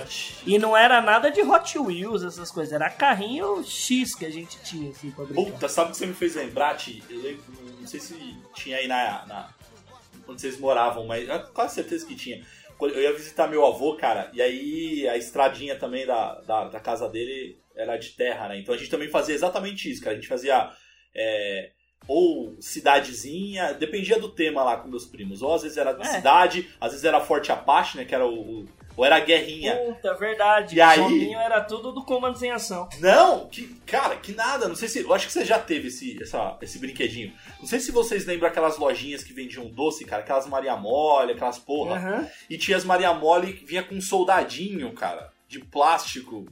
[0.00, 2.72] ti- E não era nada de Hot Wheels, essas coisas.
[2.72, 5.52] Era carrinho X que a gente tinha, assim, pra brincar.
[5.52, 7.04] Puta, sabe o que você me fez lembrar, Ti?
[7.10, 7.44] Eu lembro,
[7.80, 9.50] não sei se tinha aí na, na-
[10.28, 12.44] Onde vocês moravam, mas quase certeza que tinha.
[12.80, 17.08] Eu ia visitar meu avô, cara, e aí a estradinha também da, da, da casa
[17.08, 18.58] dele era de terra, né?
[18.58, 20.12] Então a gente também fazia exatamente isso, cara.
[20.12, 20.70] A gente fazia.
[21.14, 21.70] é,
[22.08, 25.42] ou cidadezinha, dependia do tema lá com meus primos.
[25.42, 26.04] Ou às vezes era É.
[26.04, 28.04] cidade, às vezes era Forte Apache, né?
[28.04, 28.60] Que era o.
[28.62, 29.76] o- ou era guerrinha.
[29.76, 30.76] Puta, verdade.
[30.76, 32.88] E aí- joguinho era tudo do comandos em ação.
[32.98, 34.68] Não, que, cara, que nada.
[34.68, 35.00] Não sei se.
[35.00, 37.32] Eu acho que você já teve esse, essa, esse brinquedinho.
[37.60, 40.22] Não sei se vocês lembram aquelas lojinhas que vendiam doce, cara.
[40.22, 41.96] Aquelas Maria Mole, aquelas porra.
[41.96, 42.28] Aham.
[42.48, 45.30] E tinha as Maria Mole que vinha com um soldadinho, cara.
[45.48, 46.46] De plástico.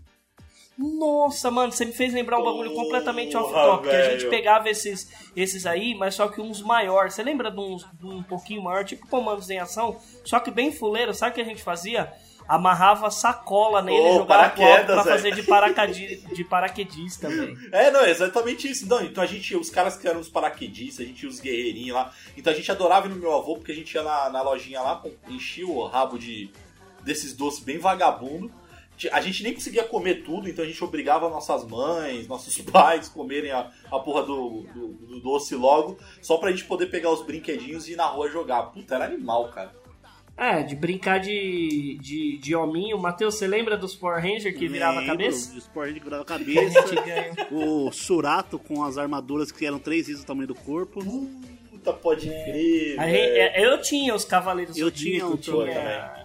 [0.76, 3.88] Nossa, mano, você me fez lembrar um bagulho Porra, completamente off-top.
[3.88, 7.14] Que a gente pegava esses, esses aí, mas só que uns maiores.
[7.14, 10.00] Você lembra de, uns, de um pouquinho maior, tipo comandos em ação?
[10.24, 12.12] Só que bem fuleiro, sabe o que a gente fazia?
[12.46, 15.16] Amarrava sacola nele Ô, e jogava paraquedas, pra velho.
[15.16, 17.58] fazer de, de paraquedista, velho.
[17.72, 18.86] É, não, é exatamente isso.
[18.86, 22.12] Não, então a gente, os caras que eram os paraquedistas, a gente os guerreirinhos lá.
[22.36, 24.80] Então a gente adorava ir no meu avô, porque a gente ia na, na lojinha
[24.80, 26.50] lá, enchia o rabo de
[27.02, 28.50] desses doces bem vagabundo.
[29.10, 33.50] A gente nem conseguia comer tudo, então a gente obrigava nossas mães, nossos pais comerem
[33.50, 37.88] a, a porra do, do, do doce logo, só pra gente poder pegar os brinquedinhos
[37.88, 38.62] e ir na rua jogar.
[38.64, 39.74] Puta, era animal, cara.
[40.36, 42.98] É, de brincar de, de, de hominho.
[42.98, 45.54] Matheus, você lembra dos Power Ranger que virava a cabeça?
[45.54, 46.80] O Sport Ranger que virava a cabeça.
[47.52, 51.00] o Surato com as armaduras que eram três vezes o tamanho do corpo.
[51.70, 52.96] Puta, pode crer.
[52.96, 53.10] Velho.
[53.10, 56.24] gente- é, eu tinha os Cavaleiros Eu tinha um tinha...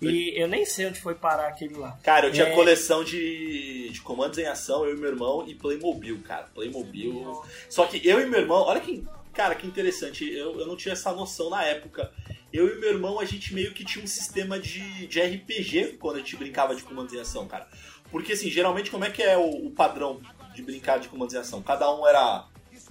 [0.00, 1.98] E eu nem sei onde foi parar aquele lá.
[2.02, 2.54] Cara, eu tinha É.
[2.54, 6.44] coleção de, de comandos em ação, eu e meu irmão, e Playmobil, cara.
[6.54, 7.42] Playmobil.
[7.70, 9.02] Só que eu e meu irmão, olha que.
[9.32, 12.10] Cara, que interessante, eu, eu não tinha essa noção na época.
[12.52, 16.16] Eu e meu irmão, a gente meio que tinha um sistema de, de RPG quando
[16.16, 17.66] a gente brincava de comandos em ação, cara.
[18.10, 20.20] Porque, assim, geralmente, como é que é o, o padrão
[20.54, 21.60] de brincar de comandos em ação?
[21.62, 22.46] Cada um era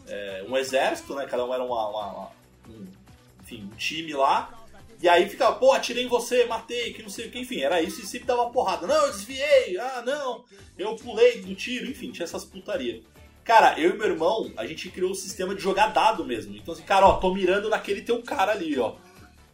[0.08, 1.26] é, um exército, né?
[1.26, 2.32] Cada um era uma, uma- uma-
[2.70, 2.86] um,
[3.41, 4.52] enfim, um time lá.
[5.02, 7.82] E aí ficava, pô, atirei em você, matei, que não sei o que, enfim, era
[7.82, 8.88] isso e sempre dava porrada.
[8.88, 10.46] Não, eu desviei, ah, não,
[10.78, 13.02] eu pulei do tiro, enfim, tinha essas putaria.
[13.44, 16.56] Cara, eu e meu irmão, a gente criou um sistema de jogar dado mesmo.
[16.56, 18.96] Então, assim, cara, ó, tô mirando naquele teu cara ali, ó.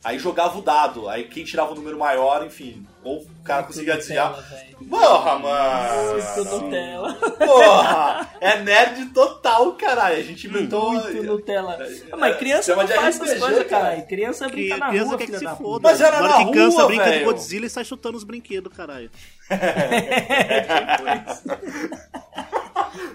[0.03, 3.95] Aí jogava o dado, aí quem tirava o número maior, enfim, ou o cara conseguia
[3.97, 4.31] desviar.
[4.35, 4.71] Nutella.
[4.89, 6.13] Porra, mano!
[6.13, 7.13] Muito Nutella.
[7.13, 8.29] Porra!
[8.41, 10.17] É nerd total, caralho.
[10.17, 10.93] A gente inventou.
[10.93, 11.77] Muito Nutella.
[11.79, 13.83] É, Ah, Mas criança não faz essas coisas, cara.
[13.83, 14.07] caralho.
[14.07, 15.69] Criança brinca na criança rua, filha se da foda.
[15.69, 15.87] puta.
[15.91, 17.25] Mas era Na que cansa, rua, brinca de velho.
[17.25, 19.11] Godzilla e sai chutando os brinquedos, caralho.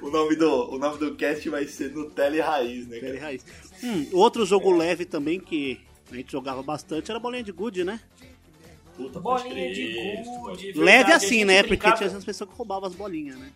[0.01, 2.99] O nome, do, o nome do cast vai ser Nutella e Raiz, né?
[2.99, 3.25] Pele Cara?
[3.27, 3.45] raiz.
[3.83, 8.01] Hum, outro jogo leve também que a gente jogava bastante, era bolinha de gude, né?
[8.97, 10.73] Puta, Bolinha de gude.
[10.73, 11.57] Leve a assim, né?
[11.63, 13.51] Porque brincava- tinha essas pessoas que roubavam as bolinhas, né?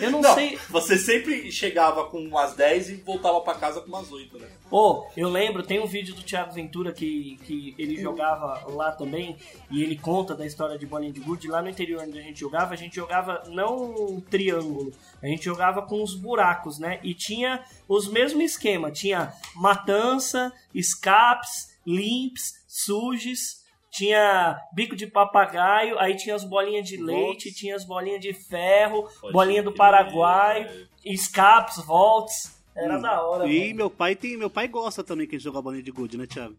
[0.00, 0.58] Eu não, Não, sei.
[0.68, 4.48] você sempre chegava com umas 10 e voltava pra casa com umas 8, né?
[4.70, 9.36] Ô, eu lembro, tem um vídeo do Thiago Ventura que, que ele jogava lá também,
[9.70, 11.48] e ele conta da história de bolinha de gude.
[11.48, 15.44] Lá no interior onde a gente jogava, a gente jogava não um triângulo, a gente
[15.44, 16.98] jogava com os buracos, né?
[17.02, 23.61] E tinha os mesmos esquema, tinha matança, escapes, limps, sujes,
[23.92, 27.54] tinha bico de papagaio, aí tinha as bolinhas de leite, Volts.
[27.56, 30.88] tinha as bolinhas de ferro, Pode bolinha do Paraguai, velho.
[31.04, 32.60] escapes, volts.
[32.74, 33.76] Era da hora, E velho.
[33.76, 36.56] meu pai tem, meu pai gosta também que joga bolinha de gude, né, Thiago?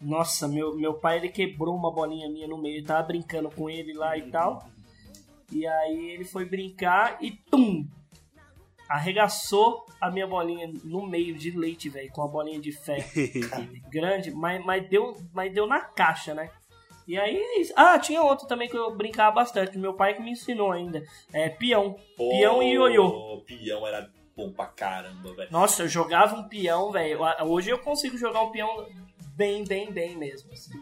[0.00, 3.70] Nossa, meu, meu pai ele quebrou uma bolinha minha no meio, eu tava brincando com
[3.70, 4.68] ele lá e tal.
[5.52, 7.86] E aí ele foi brincar e tum!
[8.92, 13.08] Arregaçou a minha bolinha no meio de leite, velho, com a bolinha de ferro
[13.90, 16.50] grande, mas, mas, deu, mas deu na caixa, né?
[17.08, 17.42] E aí,
[17.74, 21.02] ah, tinha outro também que eu brincava bastante, meu pai que me ensinou ainda.
[21.32, 21.96] É peão.
[22.18, 23.42] Peão e ioiô.
[23.46, 25.50] Peão era bom pra caramba, velho.
[25.50, 27.20] Nossa, eu jogava um peão, velho.
[27.46, 28.86] Hoje eu consigo jogar um peão
[29.34, 30.52] bem, bem, bem mesmo.
[30.52, 30.72] assim.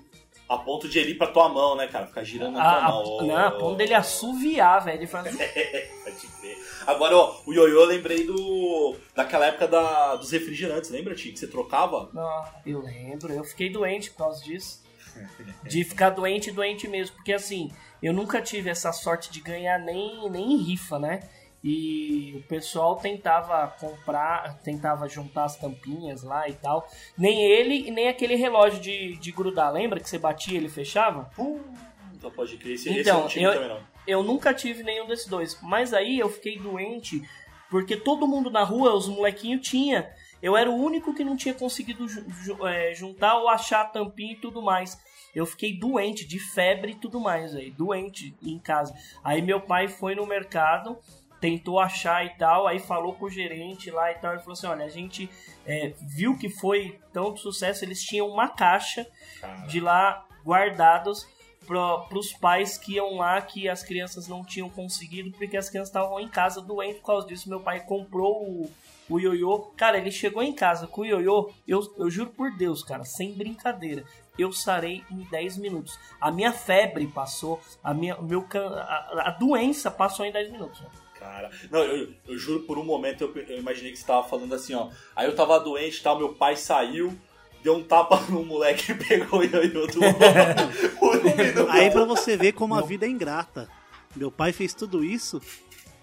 [0.49, 2.09] A ponto de ele ir pra tua mão, né, cara?
[2.09, 3.27] Ficar girando na A, tua a, mão.
[3.27, 4.99] não, a ponto dele assoviar, velho.
[4.99, 5.29] Ele faz...
[6.91, 8.97] Agora, ó, o ioiô eu lembrei do.
[9.15, 11.33] daquela época da, dos refrigerantes, lembra, Ti?
[11.33, 12.11] Que você trocava?
[12.13, 14.83] Não, eu lembro, eu fiquei doente por causa disso.
[15.65, 17.17] De ficar doente, doente mesmo.
[17.17, 17.71] Porque assim,
[18.03, 21.21] eu nunca tive essa sorte de ganhar nem, nem em rifa, né?
[21.63, 26.89] E o pessoal tentava comprar, tentava juntar as tampinhas lá e tal.
[27.19, 29.71] Nem ele e nem aquele relógio de, de grudar.
[29.73, 31.31] Lembra que você batia e ele fechava?
[32.15, 32.75] Então pode crer.
[32.75, 33.81] Esse, esse eu Então, eu- também, não.
[34.11, 35.59] Eu nunca tive nenhum desses dois.
[35.63, 37.23] Mas aí eu fiquei doente
[37.71, 40.13] porque todo mundo na rua, os molequinhos, tinha.
[40.43, 42.07] Eu era o único que não tinha conseguido
[42.67, 44.99] é, juntar ou achar a tampinha e tudo mais.
[45.35, 48.93] Eu fiquei doente, de febre e tudo mais, aí, doente em casa.
[49.23, 50.99] Aí meu pai foi no mercado,
[51.41, 54.33] tentou achar e tal, aí falou com o gerente lá e tal.
[54.33, 55.31] Ele falou assim: olha, a gente
[55.65, 59.07] é, viu que foi tanto sucesso, eles tinham uma caixa
[59.69, 61.29] de lá guardados
[61.71, 65.91] para os pais que iam lá que as crianças não tinham conseguido porque as crianças
[65.91, 67.49] estavam em casa doentes por causa disso.
[67.49, 68.71] Meu pai comprou o,
[69.09, 69.71] o ioiô.
[69.77, 71.53] Cara, ele chegou em casa com o ioiô.
[71.69, 74.05] Eu, eu juro por Deus, cara, sem brincadeira.
[74.37, 75.97] Eu sarei em 10 minutos.
[76.21, 80.83] A minha febre passou, a minha, meu, a, a doença passou em 10 minutos.
[81.21, 84.53] Cara, não, eu, eu juro por um momento eu, eu imaginei que você tava falando
[84.55, 84.91] assim, ó.
[85.15, 87.17] Aí eu tava doente tal, meu pai saiu,
[87.63, 90.01] deu um tapa no moleque e pegou o ioiô do
[91.01, 91.71] o menino.
[91.71, 93.69] Aí pra você ver como a vida é ingrata.
[94.15, 95.41] Meu pai fez tudo isso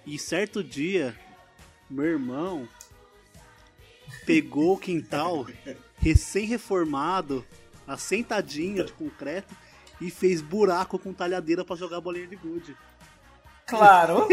[0.05, 1.15] e certo dia,
[1.89, 2.67] meu irmão
[4.25, 5.47] pegou o quintal
[5.97, 7.45] recém-reformado,
[7.87, 9.55] assentadinho de concreto
[9.99, 12.75] e fez buraco com talhadeira pra jogar bolinha de gude.
[13.65, 14.27] Claro.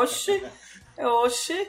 [0.00, 0.42] Oxi.
[0.98, 1.68] Oxi.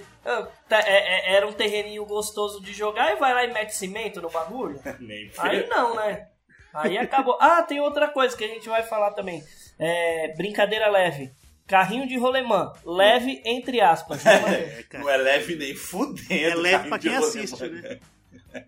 [0.68, 4.22] Tá, é- é- era um terreninho gostoso de jogar e vai lá e mete cimento
[4.22, 4.80] no bagulho?
[5.38, 6.28] Aí não, né?
[6.74, 7.38] Aí acabou.
[7.40, 9.44] Ah, tem outra coisa que a gente vai falar também.
[9.80, 11.32] É, brincadeira leve.
[11.68, 12.74] Carrinho de rolemã.
[12.86, 14.22] Leve, entre aspas.
[14.26, 15.04] É, cara.
[15.04, 16.34] Não é leve nem fudendo.
[16.34, 17.28] É leve pra quem rolemã.
[17.28, 18.00] assiste, né?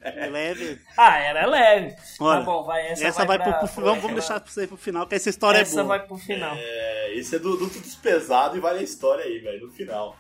[0.02, 0.80] É leve.
[0.98, 1.96] ah, era leve.
[2.20, 2.88] Olha, tá bom, vai.
[2.88, 5.30] Essa, Essa, vai, pra- pro, pro- vamos, vamos deixar pra você pro final, que essa
[5.30, 5.98] história Essa é boa.
[5.98, 6.56] vai pro final.
[6.58, 10.18] É, esse é do, do dos pesados e vale a história aí, velho, no final.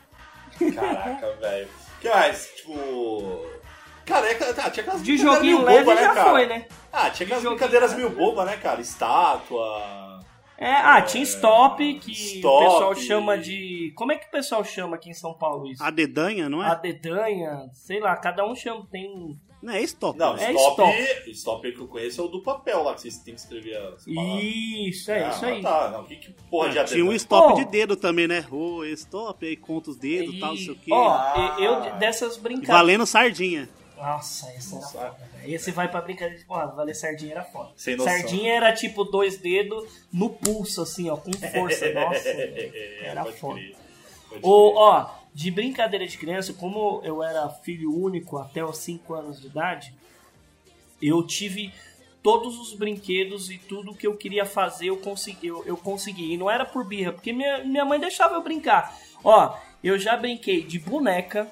[0.74, 1.68] Caraca, velho.
[1.68, 2.48] O que mais?
[2.56, 3.46] Tipo.
[4.06, 6.30] Cara, é, tá, tinha aquelas De joguinho meio leve boba, já né, cara?
[6.32, 6.66] foi, né?
[6.94, 8.80] Ah, tinha aquelas brincadeiras meio bobas, né, cara?
[8.80, 10.08] Estátua.
[10.58, 12.48] É, ah, tinha stop, que Stop.
[12.48, 13.94] o pessoal chama de.
[13.96, 15.84] Como é que o pessoal chama aqui em São Paulo isso?
[15.84, 16.68] A dedanha, não é?
[16.68, 19.38] A dedanha, sei lá, cada um chama, tem um.
[19.62, 20.18] Não é stop.
[20.20, 21.72] Não, É stop, stop.
[21.72, 24.44] que eu conheço é o do papel lá, que vocês têm que escrever as palavras.
[24.44, 25.62] Isso, é Ah, isso aí.
[25.64, 27.56] Tá, não, que, que porra de Ah, tinha um stop Oh.
[27.56, 28.46] de dedo também, né?
[28.52, 30.92] O stop, aí conta os dedos e tal, não sei o quê.
[30.94, 31.58] Ó, Ah.
[31.60, 32.78] eu dessas brincadeiras.
[32.78, 33.68] valendo sardinha.
[33.98, 34.92] Nossa, esse era Nossa.
[35.00, 35.18] foda.
[35.44, 37.72] Esse vai pra brincadeira de porra, valer sardinha era foda.
[37.76, 38.14] Sem noção.
[38.14, 41.90] Sardinha era tipo dois dedos no pulso, assim, ó, com força.
[41.94, 42.30] Nossa.
[42.30, 43.56] É, Era pode foda.
[43.60, 43.76] crer,
[44.30, 44.82] pode Ou, crer.
[44.84, 49.46] ó, de brincadeira de criança, como eu era filho único até os 5 anos de
[49.46, 49.94] idade,
[51.00, 51.72] eu tive
[52.24, 56.34] todos os brinquedos e tudo que eu queria fazer eu consegui, eu, eu consegui.
[56.34, 58.98] E não era por birra, porque minha, minha mãe deixava eu brincar.
[59.24, 61.48] Ó, eu já brinquei de boneca,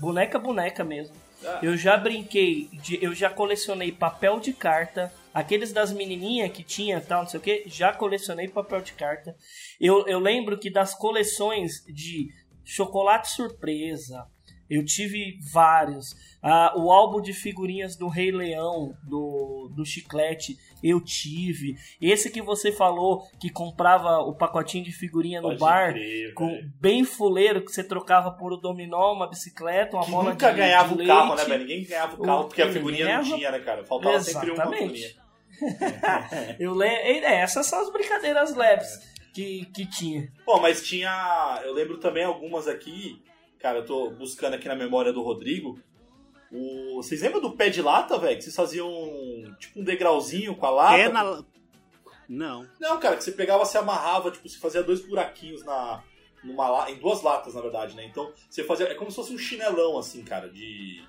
[0.00, 1.14] boneca, boneca mesmo.
[1.44, 1.60] Ah.
[1.62, 7.00] Eu já brinquei, de, eu já colecionei papel de carta, aqueles das menininhas que tinha
[7.00, 9.36] tal, não sei o que, já colecionei papel de carta.
[9.80, 12.30] Eu, eu lembro que das coleções de
[12.68, 14.26] chocolate surpresa,
[14.70, 16.14] Eu tive vários.
[16.42, 21.74] Ah, o álbum de figurinhas do Rei Leão, do, do Chiclete, eu tive.
[22.02, 26.48] Esse que você falou, que comprava o pacotinho de figurinha no Pode bar, crer, com
[26.48, 26.70] velho.
[26.78, 30.56] bem fuleiro, que você trocava por o dominó, uma bicicleta, uma Que bola nunca de,
[30.58, 31.60] ganhava de o carro, né, velho?
[31.64, 33.36] Ninguém ganhava o carro porque a figurinha não ganhava.
[33.36, 33.84] tinha, né, cara?
[33.86, 35.02] Faltava sempre uma Exatamente.
[35.08, 35.28] figurinha.
[36.60, 36.84] Eu le...
[36.86, 40.32] é, Essas são as brincadeiras leves que, que tinha.
[40.44, 41.62] Bom, mas tinha.
[41.64, 43.22] Eu lembro também algumas aqui.
[43.60, 45.78] Cara, eu tô buscando aqui na memória do Rodrigo.
[46.50, 46.96] O...
[46.96, 48.36] Vocês lembram do pé de lata, velho?
[48.36, 48.90] Que vocês faziam
[49.60, 50.98] tipo um degrauzinho com a lata?
[50.98, 51.44] É na.
[52.28, 52.68] Não.
[52.80, 56.02] Não, cara, que você pegava, você amarrava, tipo, você fazia dois buraquinhos na.
[56.42, 58.04] Numa, em duas latas, na verdade, né?
[58.04, 58.86] Então, você fazia.
[58.86, 61.04] É como se fosse um chinelão, assim, cara, de.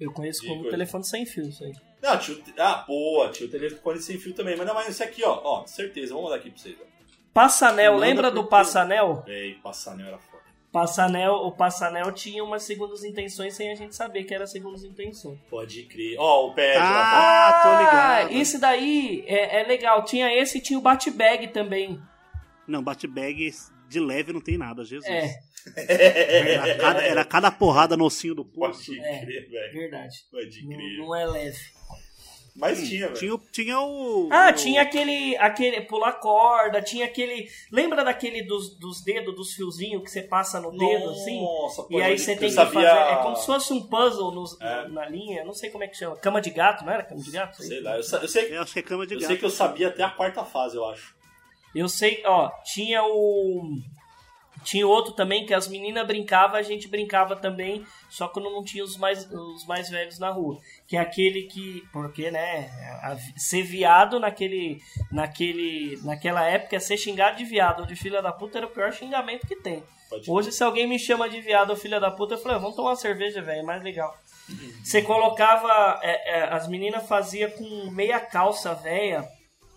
[0.00, 0.76] Eu conheço De como coisa.
[0.76, 1.72] telefone sem fio, isso aí.
[2.00, 2.42] Não, tinha o...
[2.56, 4.56] Ah, boa, tinha o telefone sem fio também.
[4.56, 6.14] Mas não, mas esse aqui, ó, ó, certeza.
[6.14, 6.97] Vamos mandar aqui pra vocês, ó.
[7.42, 9.22] Passanel, Manda lembra do Passanel?
[9.26, 10.42] Ei, passanel era foda.
[10.72, 15.38] Passanel, o Passanel tinha umas segundas intenções sem a gente saber que era segundas intenções.
[15.48, 16.16] Pode crer.
[16.18, 17.16] Ó, o pé de lata.
[17.16, 18.32] Ah, tô ligado.
[18.40, 20.04] esse daí é, é legal.
[20.04, 21.98] Tinha esse e tinha o Bat-Bag também.
[22.66, 23.50] Não, bate-bag
[23.88, 25.06] de leve não tem nada, Jesus.
[25.08, 25.38] É,
[25.76, 28.84] Era cada, era cada porrada no ossinho do pulso.
[28.86, 29.20] Pode É.
[29.24, 29.72] crer, velho.
[29.72, 30.16] verdade.
[30.30, 30.98] Pode Não, crer.
[30.98, 31.58] não é leve.
[32.60, 33.18] Mas tinha, velho.
[33.18, 34.28] Tinha, o- tinha o.
[34.32, 37.48] Ah, o- tinha aquele, aquele pular corda, tinha aquele...
[37.70, 41.40] Lembra daquele dos, dos dedos, dos fiozinhos que você passa no dedo, assim?
[41.40, 43.12] Nossa, E aí você tem Eu que sabia- fazer.
[43.12, 44.88] É como se fosse um puzzle nos- É.
[44.88, 45.44] na linha.
[45.44, 46.16] Não sei como é que chama.
[46.16, 47.62] Cama de gato, não era cama de gato?
[47.62, 49.28] Sei lá, eu, sa- eu sei, Eu acho que é cama de eu gato.
[49.28, 51.14] sei que eu sabia até a quarta fase, eu acho.
[51.74, 53.62] Eu sei, ó, tinha o.
[54.64, 58.82] Tinha outro também que as meninas brincavam, a gente brincava também, só quando não tinha
[58.84, 60.58] os mais, os mais velhos na rua.
[60.86, 61.82] Que é aquele que.
[61.92, 62.68] Porque, né?
[63.02, 64.80] a- ser viado naquele,
[65.12, 68.70] naquele, naquela época, é ser xingado de viado ou de filha da puta era o
[68.70, 69.82] pior xingamento que tem.
[70.10, 72.74] Pode Hoje, se alguém me chama de viado ou filha da puta, eu falei, vamos
[72.74, 74.16] tomar uma cerveja, velho, é mais legal.
[74.82, 76.00] Você colocava.
[76.02, 79.28] é, é, as meninas faziam com meia calça velha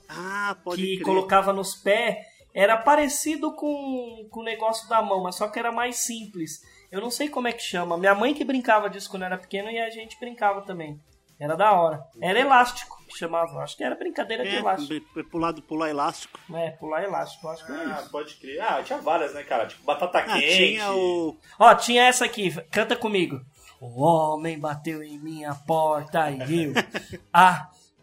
[0.08, 1.04] Ah, pode que crer.
[1.06, 2.16] colocava nos pés
[2.54, 6.62] era parecido com, com o negócio da mão, mas só que era mais simples.
[6.92, 7.98] Eu não sei como é que chama.
[7.98, 11.00] Minha mãe que brincava disso quando era pequena e a gente brincava também.
[11.40, 12.04] Era da hora.
[12.22, 13.64] Era elástico que chamava.
[13.64, 15.24] Acho que era brincadeira de É, elástico.
[15.32, 16.40] pular, pular elástico.
[16.54, 17.48] É, pular elástico.
[17.48, 18.12] Acho que é Ah, isso.
[18.12, 18.62] pode crer.
[18.62, 19.66] Ah, tinha várias, né, cara?
[19.66, 20.56] Tipo, batata Ah, quente.
[20.56, 21.36] tinha o.
[21.58, 22.52] Ó, tinha essa aqui.
[22.70, 23.42] Canta comigo.
[23.80, 26.74] O homem bateu em minha porta e eu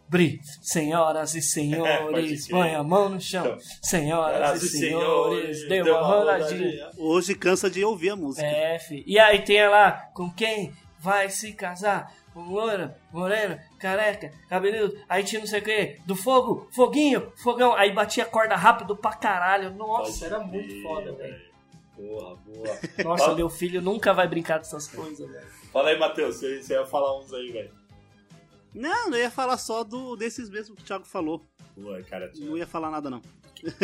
[0.09, 0.41] abri.
[0.61, 3.57] Senhoras e senhores, põe a mão no chão.
[3.81, 6.89] Senhoras e senhores, deu uma roladinha.
[6.97, 8.45] Hoje cansa de ouvir a música.
[8.45, 9.03] É, fi.
[9.05, 12.11] E aí tem lá, com quem vai se casar?
[12.33, 14.95] Com loura, morena, careca, cabeludo.
[15.07, 17.73] Aí tinha não sei o que, do fogo, foguinho, fogão.
[17.75, 19.71] Aí batia corda rápido pra caralho.
[19.71, 21.49] Nossa, Pode era muito foda, velho.
[21.95, 22.79] Porra, boa.
[23.03, 25.47] Nossa, Fala- meu filho nunca vai brincar dessas coisas, velho.
[25.73, 26.35] Fala aí, Matheus.
[26.37, 27.71] Você, você ia falar uns aí, velho.
[28.73, 31.45] Não, eu ia falar só do, desses mesmos que o Thiago falou.
[31.75, 32.29] Boa, cara.
[32.29, 33.21] tinha- Não ia falar nada, não.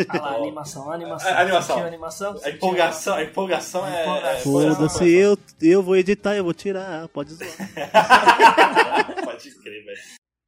[0.08, 1.30] Ah lá, animação, animação.
[1.30, 1.74] A- animação.
[1.76, 2.40] Sentiu animação?
[2.44, 4.02] A empolgação, a empolgação é.
[4.02, 4.60] Empolgação.
[4.60, 7.50] é- Foda-se, eu, eu vou editar, eu vou tirar, pode zoar.
[9.24, 9.98] Pode crer, velho.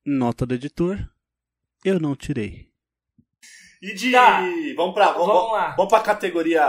[0.07, 0.99] Nota do editor,
[1.85, 2.69] eu não tirei.
[3.83, 4.13] E de.
[4.13, 4.41] Tá.
[4.77, 5.13] Vamos pra.
[5.13, 5.75] Vamos, Vamos lá.
[5.77, 6.65] Vamos pra categoria.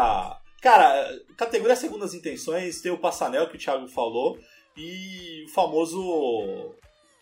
[0.62, 1.08] Cara,
[1.38, 4.38] categoria Segundas Intenções, tem o Passanel que o Thiago falou.
[4.78, 6.76] E o famoso.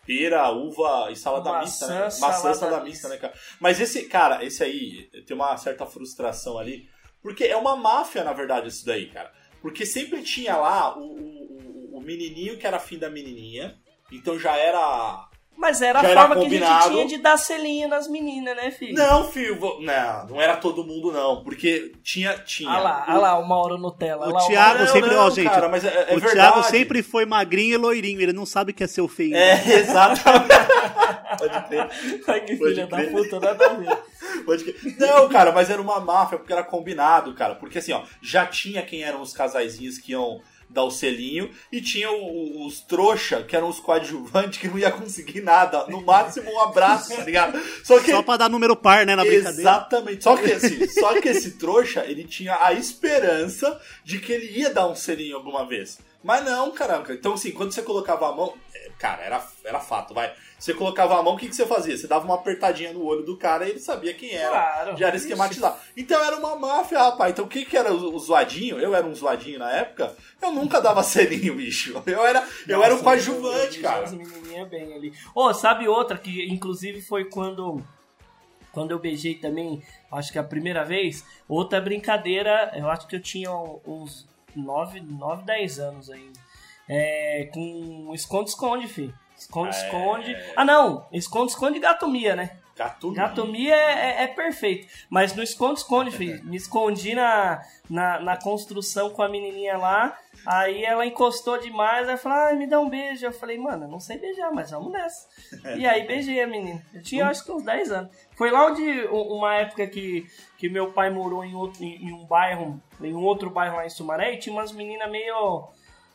[0.08, 2.00] Pera, uva e salada Maçã, mista, né?
[2.04, 3.08] Maçã, salada salada mista.
[3.10, 3.34] né, cara?
[3.60, 6.88] Mas esse, cara, esse aí tem uma certa frustração ali.
[7.22, 9.30] Porque é uma máfia, na verdade, isso daí, cara.
[9.60, 13.76] Porque sempre tinha lá o, o, o- menininho que era afim da menininha.
[14.10, 15.27] Então já era
[15.58, 18.54] Mas era a Já era forma que a gente tinha de dar selinho nas meninas,
[18.54, 18.94] né, filho?
[18.94, 21.42] Não, filho, vou- não, não era todo mundo, não.
[21.42, 22.38] Porque tinha.
[22.38, 24.28] tinha Ah lá, ah lá, o Mauro Nutella.
[24.28, 25.50] O lá, Thiago sempre, não, ó, gente.
[25.50, 26.32] cara, mas é- é o verdade.
[26.32, 29.34] Thiago sempre foi magrinho e loirinho, ele não sabe que é seu feio.
[29.36, 30.48] É, exatamente.
[31.38, 31.90] Pode crer.
[32.28, 33.10] Ai, que Pode filha da crer.
[33.10, 33.98] puta, nada a ver.
[34.98, 37.54] Não, cara, mas era uma máfia, porque era combinado, cara.
[37.56, 40.40] Porque assim, ó, já tinha quem eram os casaizinhos que iam
[40.70, 44.90] dar o selinho, e tinha o- os trouxa, que eram os coadjuvantes, que não ia
[44.90, 45.86] conseguir nada.
[45.88, 47.58] No máximo um abraço, tá ligado?
[47.84, 48.10] Só que.
[48.10, 49.60] Só pra dar número par, né, na brincadeira.
[49.60, 50.22] Exatamente.
[50.24, 54.70] Só que, assim, só que esse trouxa, ele tinha a esperança de que ele ia
[54.72, 55.98] dar um selinho alguma vez.
[56.22, 57.12] Mas não, caramba.
[57.12, 58.54] Então, assim, quando você colocava a mão.
[58.74, 60.32] é, Cara, era, era fato, vai.
[60.58, 61.96] Você colocava a mão, o que, que você fazia?
[61.96, 64.50] Você dava uma apertadinha no olho do cara e ele sabia quem era.
[64.50, 64.96] Claro.
[64.96, 65.76] Já era esquematizado.
[65.96, 67.30] Então era uma máfia, rapaz.
[67.32, 68.80] Então o que, que era o, o zoadinho?
[68.80, 70.16] Eu era um zoadinho na época.
[70.42, 72.02] Eu nunca dava selinho, bicho.
[72.04, 74.04] Eu era, eu era um coadjuvante, eu- cara.
[74.04, 75.12] As menininhas bem ali.
[75.32, 77.80] Ô, sabe outra que inclusive foi quando
[78.72, 79.82] quando eu beijei também,
[80.12, 85.42] acho que a primeira vez, outra brincadeira, eu acho que eu tinha uns 9, 9
[85.44, 86.38] 10 anos ainda.
[86.88, 88.86] É, com esconde-esconde,
[89.38, 90.34] Esconde-esconde.
[90.34, 90.52] É.
[90.56, 91.06] Ah, não!
[91.12, 92.58] Esconde-esconde e gatomia, né?
[92.76, 94.86] Gato Gatomia é, é- é perfeito.
[95.10, 96.44] Mas no esconde-esconde, filho.
[96.44, 97.60] Me escondi na,
[97.90, 100.16] na, na construção com a menininha lá.
[100.46, 102.08] Aí ela encostou demais.
[102.08, 103.26] Aí falou, ah, me dá um beijo.
[103.26, 105.26] Eu falei, mano, eu não sei beijar, mas vamos nessa.
[105.76, 106.80] E aí beijei a menina.
[106.94, 108.16] Eu tinha acho que uns 10 anos.
[108.36, 112.24] Foi lá onde uma época que, que meu pai morou em, outro, em, em um
[112.26, 115.66] bairro, em um outro bairro lá em Sumaré, e tinha umas meninas meio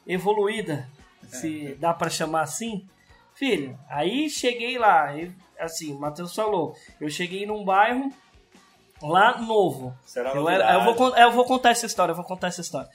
[0.07, 0.85] evoluídas,
[1.27, 2.87] se dá pra chamar assim.
[3.35, 8.11] Filho, aí cheguei lá, e, assim, o Matheus falou, eu cheguei num bairro
[9.01, 9.93] lá novo.
[10.05, 12.89] Será Eu, era, eu, vou, eu vou contar essa história, eu vou contar essa história.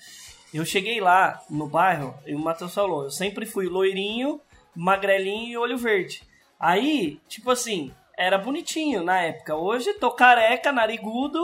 [0.52, 4.40] Eu cheguei lá no bairro e o Matheus falou, eu sempre fui loirinho,
[4.74, 6.22] magrelinho e olho verde.
[6.58, 9.54] Aí, tipo assim, era bonitinho na época.
[9.54, 11.40] Hoje tô careca, narigudo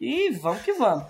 [0.00, 1.06] e vamos que vamos.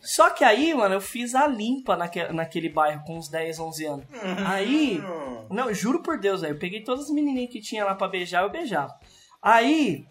[0.00, 3.86] Só que aí, mano, eu fiz a limpa naque, naquele bairro com uns 10, 11
[3.86, 4.06] anos.
[4.46, 5.00] Aí,
[5.50, 8.42] não, juro por Deus, velho, eu peguei todas as menininhas que tinha lá pra beijar,
[8.42, 8.98] eu beijava.
[9.42, 10.06] Aí,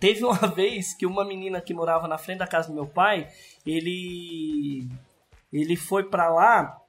[0.00, 3.28] teve uma vez que uma menina que morava na frente da casa do meu pai,
[3.66, 4.88] ele
[5.52, 6.79] ele foi pra lá.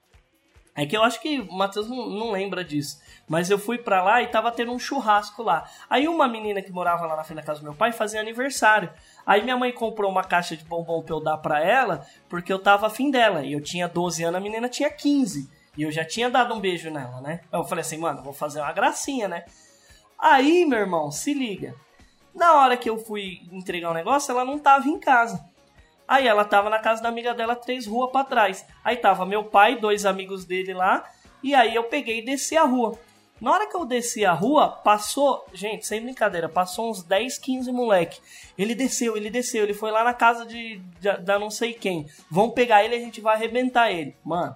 [0.73, 3.01] É que eu acho que o Matheus não, não lembra disso.
[3.27, 5.69] Mas eu fui pra lá e tava tendo um churrasco lá.
[5.89, 8.89] Aí uma menina que morava lá na frente da casa do meu pai fazia aniversário.
[9.25, 12.59] Aí minha mãe comprou uma caixa de bombom pra eu dar pra ela, porque eu
[12.59, 13.43] tava afim dela.
[13.43, 15.49] E eu tinha 12 anos, a menina tinha 15.
[15.77, 17.41] E eu já tinha dado um beijo nela, né?
[17.51, 19.45] Eu falei assim, mano, vou fazer uma gracinha, né?
[20.17, 21.75] Aí, meu irmão, se liga.
[22.33, 25.43] Na hora que eu fui entregar o negócio, ela não tava em casa.
[26.11, 28.65] Aí ela tava na casa da amiga dela, três ruas pra trás.
[28.83, 31.09] Aí tava meu pai, dois amigos dele lá,
[31.41, 32.99] e aí eu peguei e desci a rua.
[33.39, 37.71] Na hora que eu desci a rua, passou, gente, sem brincadeira, passou uns 10, 15
[37.71, 38.19] moleque.
[38.57, 42.05] Ele desceu, ele desceu, ele foi lá na casa de, de- da não sei quem.
[42.29, 44.13] Vão pegar ele, a gente vai arrebentar ele.
[44.23, 44.53] Mano,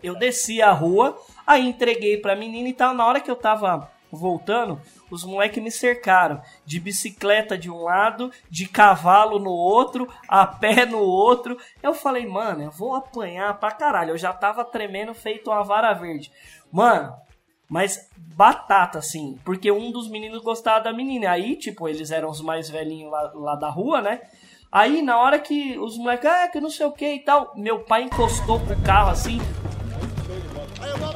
[0.00, 2.94] eu desci a rua, aí entreguei pra menina e tal.
[2.94, 6.40] Na hora que eu tava voltando, os moleques me cercaram.
[6.64, 11.58] De bicicleta de um lado, de cavalo no outro, a pé no outro.
[11.82, 14.10] Eu falei, mano, eu vou apanhar pra caralho.
[14.10, 16.32] Eu já tava tremendo feito uma vara verde.
[16.70, 17.14] Mano,
[17.68, 19.38] mas batata, assim.
[19.44, 21.30] Porque um dos meninos gostava da menina.
[21.30, 24.20] Aí, tipo, eles eram os mais velhinhos lá, lá da rua, né?
[24.70, 27.84] Aí, na hora que os moleques, ah, que não sei o que e tal, meu
[27.84, 29.38] pai encostou pro carro assim,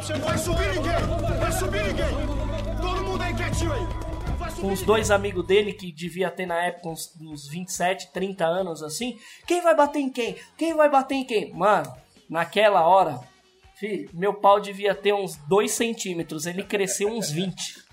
[0.09, 1.39] Não vai subir ninguém!
[1.39, 2.48] Vai subir ninguém!
[2.81, 3.87] Todo mundo aí quietinho aí!
[4.61, 8.83] Com os dois amigos dele, que devia ter na época uns, uns 27, 30 anos
[8.83, 9.19] assim.
[9.47, 10.37] Quem vai bater em quem?
[10.57, 11.53] Quem vai bater em quem?
[11.53, 11.93] Mano,
[12.29, 13.21] naquela hora,
[13.77, 17.87] filho, meu pau devia ter uns 2 centímetros, ele cresceu uns 20.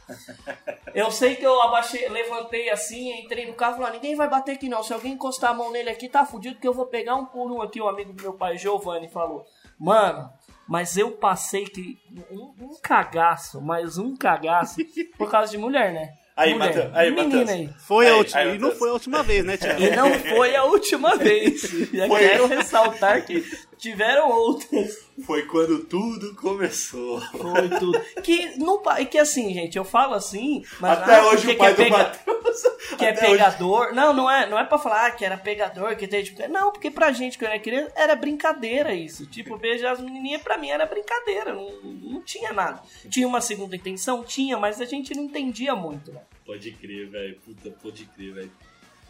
[0.93, 4.53] Eu sei que eu abaixei, levantei assim, entrei no carro e falei, ninguém vai bater
[4.53, 4.83] aqui não.
[4.83, 7.51] Se alguém encostar a mão nele aqui, tá fudido que eu vou pegar um por
[7.51, 7.81] um aqui.
[7.81, 9.45] O amigo do meu pai, Giovanni, falou.
[9.79, 10.31] Mano,
[10.67, 11.97] mas eu passei que
[12.31, 14.77] um, um cagaço, mas um cagaço,
[15.17, 16.13] por causa de mulher, né?
[16.37, 16.67] Aí, mulher.
[16.67, 17.49] Matheus, aí, Menina Matheus.
[17.49, 17.69] aí.
[17.79, 19.81] Foi Aí, a última, aí, e não foi a última vez, né, Thiago?
[19.81, 21.61] E não foi a última vez.
[21.93, 22.19] Já Foi.
[22.19, 23.41] quero ressaltar que
[23.77, 25.05] tiveram outras.
[25.25, 27.21] Foi quando tudo começou.
[27.21, 27.99] Foi tudo.
[28.23, 31.81] Que, não, que assim, gente, eu falo assim, mas Até é hoje o pai que
[31.81, 32.61] é do pega- Matheus.
[32.97, 33.93] que é até hoje- pegador.
[33.93, 36.45] Não, não é, não é pra falar que era pegador, que tem tipo.
[36.47, 39.25] Não, porque pra gente que eu era criança era brincadeira isso.
[39.25, 42.81] Tipo, beijar as menininhas pra mim era brincadeira, não, não tinha nada.
[43.09, 44.23] Tinha uma segunda intenção?
[44.23, 46.21] Tinha, mas a gente não entendia muito, né?
[46.45, 47.39] Pode crer, velho.
[47.43, 48.51] Puta, pode crer, velho.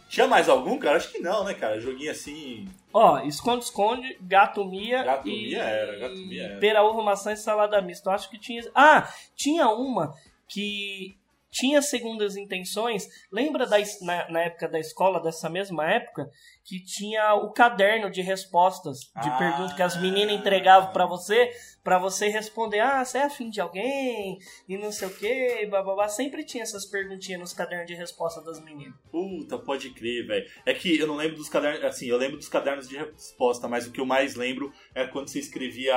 [0.07, 0.97] Tinha mais algum, cara?
[0.97, 1.79] Acho que não, né, cara?
[1.79, 2.67] Joguinho assim.
[2.93, 5.47] Ó, esconde-esconde, gato mia Gato e...
[5.49, 6.59] mia era, gato mia era.
[6.59, 8.09] Pera, ovo, maçã e salada mista.
[8.09, 8.63] Eu acho que tinha...
[8.73, 10.13] Ah, tinha uma
[10.47, 11.17] que
[11.55, 13.07] tinha segundas intenções.
[13.31, 16.29] Lembra da, na, na época da escola, dessa mesma época,
[16.65, 19.37] que tinha o caderno de respostas, de Ah.
[19.37, 21.49] perguntas que as meninas entregavam pra você,
[21.81, 24.37] pra você responder, ah, você é afim de alguém?
[24.67, 26.09] E não sei o que, bababá.
[26.09, 28.93] Sempre tinha essas perguntinhas nos cadernos de resposta das meninas.
[29.09, 30.45] Puta, pode crer, velho.
[30.65, 31.83] É que eu não lembro dos cadernos.
[31.85, 35.29] Assim, eu lembro dos cadernos de resposta, mas o que eu mais lembro é quando
[35.29, 35.95] você escrevia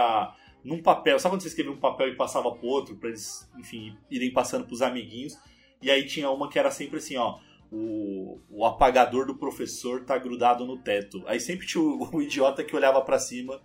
[0.65, 1.19] num papel.
[1.19, 4.67] Sabe quando você escrevia um papel e passava pro outro, pra eles, enfim, irem passando
[4.67, 5.39] pros amiguinhos?
[5.81, 7.39] E aí tinha uma que era sempre assim, ó.
[7.71, 11.23] O, o apagador do professor tá grudado no teto.
[11.27, 13.61] Aí sempre tinha o, o idiota que olhava pra cima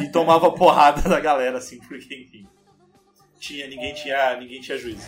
[0.00, 2.46] e tomava porrada da galera, assim, porque, enfim.
[3.38, 5.06] Tinha, ninguém tinha, ninguém tinha juízo.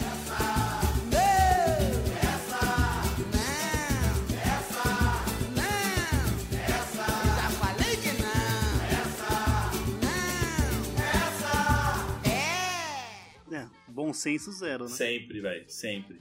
[14.01, 14.91] Bom senso zero, né?
[14.91, 16.21] Sempre, velho, sempre.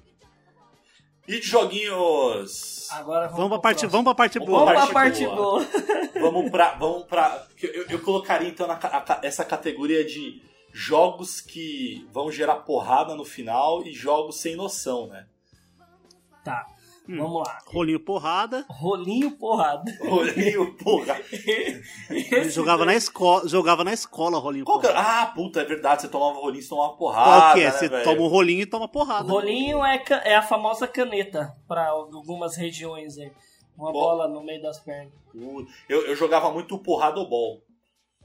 [1.27, 2.87] E de joguinhos.
[2.91, 3.91] Agora Vamos pra pro parte, próximo.
[3.91, 4.65] vamos pra parte Vamos boa.
[4.65, 5.35] Vamos pra parte parte boa.
[5.35, 5.67] boa.
[6.31, 6.71] Vamos pra.
[6.73, 10.41] Vamos pra eu, eu colocaria então na, a essa categoria de
[10.73, 15.27] jogos que vão gerar porrada no final e jogos sem noção, né?
[16.43, 16.65] Tá,
[17.09, 17.17] Hum.
[17.17, 17.57] vamos lá.
[17.65, 18.65] Rolinho porrada.
[18.69, 19.91] Rolinho porrada.
[20.07, 21.19] Rolinho, porra.
[22.09, 24.99] Ele jogava na escola, jogava na escola rolinho Qual porrada.
[24.99, 26.03] Ah, puta, é verdade.
[26.03, 27.41] Você tomava rolinho, você tomava porrada.
[27.41, 27.65] Qual que é?
[27.65, 28.03] né, Você velho?
[28.03, 29.31] toma um rolinho e toma porrada.
[29.31, 33.31] Rolinho é, é a famosa caneta para algumas regiões aí.
[33.75, 33.99] Uma Bom.
[34.01, 35.13] bola no meio das pernas.
[35.87, 37.63] Eu, eu jogava muito porradobol.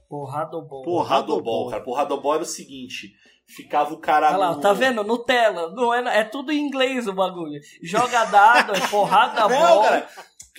[0.08, 0.82] Porradobol.
[0.82, 1.70] Porradobol.
[1.70, 1.82] cara.
[1.82, 3.14] Porradobol era o seguinte:
[3.46, 4.28] ficava o cara.
[4.28, 5.02] Olha lá, no- tá vendo?
[5.04, 5.70] Nutella.
[5.70, 7.60] Não é, é tudo em inglês o bagulho.
[7.82, 9.82] Joga dado, é porrada Não, bola.
[9.84, 10.08] cara.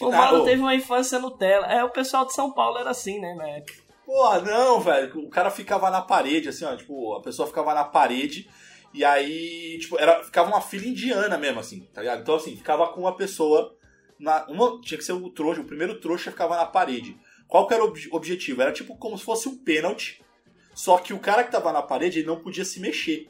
[0.02, 0.08] O
[0.42, 1.68] ô, teve uma infância Nutella.
[1.68, 3.74] É, o pessoal de São Paulo era assim, né, na época.
[4.06, 5.20] Porra, não, velho.
[5.26, 6.76] O cara ficava na parede, assim, ó.
[6.76, 8.48] Tipo, a pessoa ficava na parede.
[8.94, 12.22] E aí, tipo, era, ficava uma fila indiana mesmo, assim, tá ligado?
[12.22, 13.74] Então, assim, ficava com uma pessoa.
[14.20, 17.18] Na, uma, tinha que ser o trouxa, o primeiro trouxa ficava na parede.
[17.48, 18.62] Qual que era o ob- objetivo?
[18.62, 20.24] Era tipo como se fosse um pênalti.
[20.76, 23.30] Só que o cara que tava na parede, ele não podia se mexer.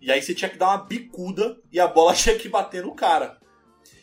[0.00, 2.94] E aí você tinha que dar uma bicuda e a bola tinha que bater no
[2.94, 3.40] cara.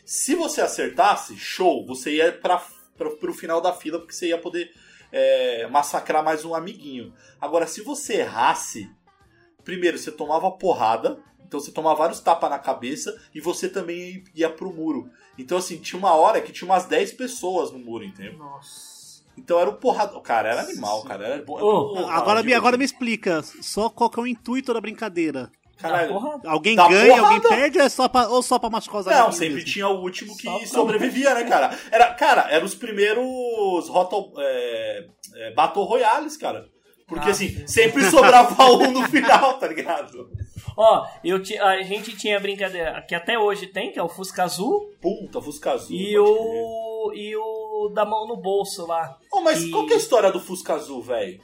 [0.04, 2.64] Se você acertasse, show, você ia pra,
[2.96, 4.72] pra, pro final da fila, porque você ia poder
[5.12, 7.14] é, massacrar mais um amiguinho.
[7.38, 8.90] Agora, se você errasse,
[9.62, 14.48] primeiro você tomava porrada, então você tomava vários tapas na cabeça e você também ia
[14.48, 15.10] pro muro.
[15.36, 18.38] Então, assim, tinha uma hora que tinha umas 10 pessoas no muro, entendeu?
[18.38, 18.89] Nossa.
[19.40, 20.18] Então era o porrada.
[20.20, 21.26] Cara, era animal, cara.
[21.26, 21.56] Era Pô,
[22.08, 25.50] Agora, me, Diego, agora me explica, só qual que é o intuito da brincadeira?
[25.78, 26.14] Caralho.
[26.44, 27.34] Alguém ganha, porrada?
[27.34, 29.70] alguém perde ou é só pra, ou só pra machucar os Não, sempre mesmo?
[29.70, 31.70] tinha o último que Só sobrevivia, né, cara?
[31.90, 36.66] Era, cara, eram os primeiros Roto, é, é, Battle Royales, cara.
[37.10, 37.66] Porque Ah, assim, sim.
[37.66, 40.30] sempre sobrava um no final, tá ligado?
[40.76, 44.44] Ó, eu ti- a gente tinha brincadeira que até hoje tem, que é o Fusca
[44.44, 45.94] Azul Puta, Fusca Azul.
[45.96, 46.20] e pode crer.
[46.20, 49.16] o, e o da mão no bolso lá.
[49.32, 51.40] Oh, mas e- qual que é a história do Fusca Azul, velho?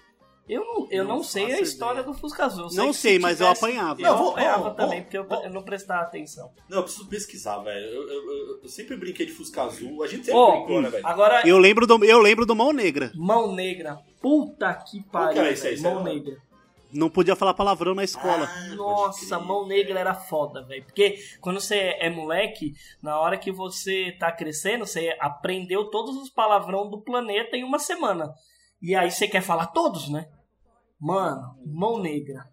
[0.48, 2.06] Eu não, eu não, Não sei a história ideia.
[2.06, 2.68] do Fusca Azul.
[2.74, 4.00] Não sei, se mas eu apanhava.
[4.00, 6.48] Eu Não, vou- apanhava vamos, também, vamos, porque eu, eu não prestava atenção.
[6.68, 7.84] Não, eu preciso pesquisar, velho.
[7.84, 10.04] Eu, eu- eu- eu sempre brinquei de Fusca Azul.
[10.04, 11.04] A gente sempre Ó, brincou, né, velho?
[11.04, 13.10] agora, Eu lembro do, eu lembro do Mão Negra.
[13.16, 13.98] mão negra.
[14.26, 15.40] Puta que que pariu.
[15.40, 16.36] era esse aí, mão negra.
[16.92, 18.48] Não podia falar palavrão na escola.
[18.50, 20.84] Ah, Nossa, mão negra era foda, velho.
[20.84, 26.28] Porque quando você é moleque, na hora que você tá crescendo, você aprendeu todos os
[26.28, 28.34] palavrão do planeta em uma semana.
[28.82, 30.28] E aí você quer falar todos, né?
[30.98, 32.48] Mano, mão negra.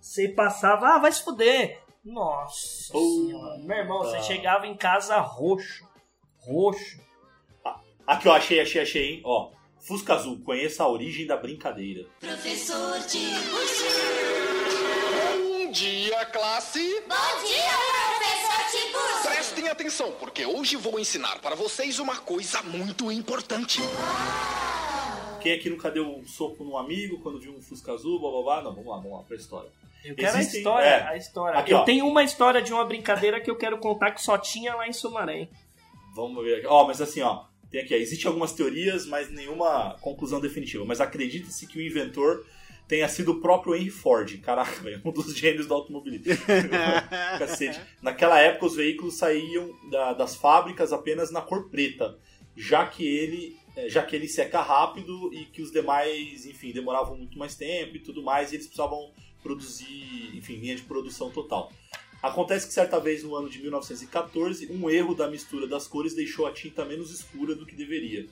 [0.00, 1.82] Você passava, ah, vai se fuder.
[2.04, 3.58] Nossa senhora.
[3.64, 5.84] Meu irmão, você chegava em casa roxo.
[6.38, 7.00] Roxo.
[8.06, 9.22] Aqui, ó, achei, achei, achei, hein?
[9.24, 9.55] Ó,
[9.86, 12.06] Fusca Azul, conheça a origem da brincadeira.
[12.18, 13.56] Professor Tico
[15.64, 17.00] Bom dia, classe!
[17.02, 17.70] Bom dia,
[18.18, 23.80] professor Tico Prestem atenção, porque hoje vou ensinar para vocês uma coisa muito importante.
[25.40, 28.42] Quem aqui nunca deu um soco num amigo quando viu um Fusca Azul, blá blá
[28.42, 28.62] blá?
[28.62, 29.70] Não, vamos lá, vamos lá pra história.
[30.04, 31.08] Eu quero Existem- a história, é.
[31.08, 31.60] a história.
[31.60, 31.84] Aqui, eu ó.
[31.84, 34.92] tenho uma história de uma brincadeira que eu quero contar que só tinha lá em
[34.92, 35.48] Sumaré.
[36.14, 36.66] Vamos ver aqui.
[36.66, 40.84] Ó, mas assim, ó, tem aqui, existem algumas teorias, mas nenhuma conclusão definitiva.
[40.84, 42.46] Mas acredita-se que o inventor
[42.88, 44.38] tenha sido o próprio Henry Ford.
[44.40, 46.26] Caraca, velho, um dos gênios do automobilismo.
[47.38, 47.80] Cacete.
[48.00, 52.16] Naquela época, os veículos saíam da- das fábricas apenas na cor preta,
[52.56, 57.16] já que ele eh, já que ele seca rápido e que os demais, enfim, demoravam
[57.16, 59.10] muito mais tempo e tudo mais, e eles precisavam
[59.42, 61.70] produzir, enfim, linha de produção total.
[62.26, 66.44] Acontece que certa vez no ano de 1914, um erro da mistura das cores deixou
[66.44, 68.26] a tinta menos escura do que deveria.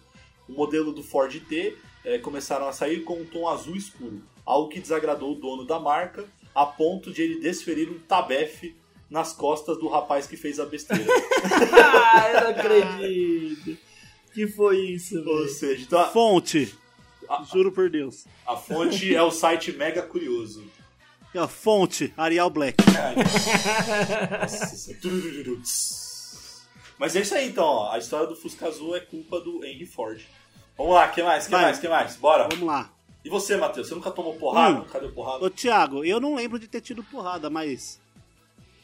[0.49, 4.69] O modelo do Ford T eh, começaram a sair com um tom azul escuro, algo
[4.69, 8.75] que desagradou o dono da marca, a ponto de ele desferir um tabefe
[9.09, 11.05] nas costas do rapaz que fez a besteira.
[11.73, 13.79] ah, eu não acredito.
[14.33, 15.49] Que foi isso, Ou velho?
[15.49, 16.75] seja, então a, Fonte.
[17.53, 18.27] Juro por Deus.
[18.45, 20.65] a fonte é o site Mega Curioso.
[21.35, 22.77] É a fonte, Arial Black.
[22.87, 23.51] Nossa,
[24.93, 24.97] é.
[26.97, 27.91] Mas é isso aí então, ó.
[27.91, 30.23] a história do Fusca Azul é culpa do Henry Ford.
[30.79, 31.47] Vamos lá, que mais?
[31.47, 31.63] Que Vai.
[31.63, 31.79] mais?
[31.81, 32.17] Que mais?
[32.17, 32.49] Bora.
[32.51, 32.89] Vamos lá.
[33.25, 33.89] E você, Matheus?
[33.89, 34.75] Você nunca tomou porrada?
[34.75, 34.79] Hum.
[34.79, 35.45] Nunca deu porrada?
[35.45, 38.01] Ô, Thiago, eu não lembro de ter tido porrada, mas.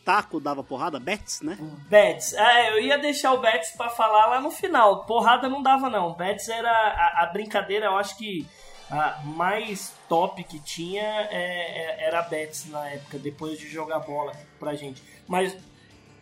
[0.04, 0.98] Taco dava porrada?
[0.98, 1.56] Bets, né?
[1.88, 2.32] Bets.
[2.32, 5.04] É, eu ia deixar o Bets pra falar lá no final.
[5.04, 6.14] Porrada não dava, não.
[6.14, 8.44] Bets era a, a brincadeira, eu acho que
[8.90, 14.32] a mais top que tinha é- é- era Bets na época, depois de jogar bola
[14.58, 15.02] pra gente.
[15.28, 15.56] Mas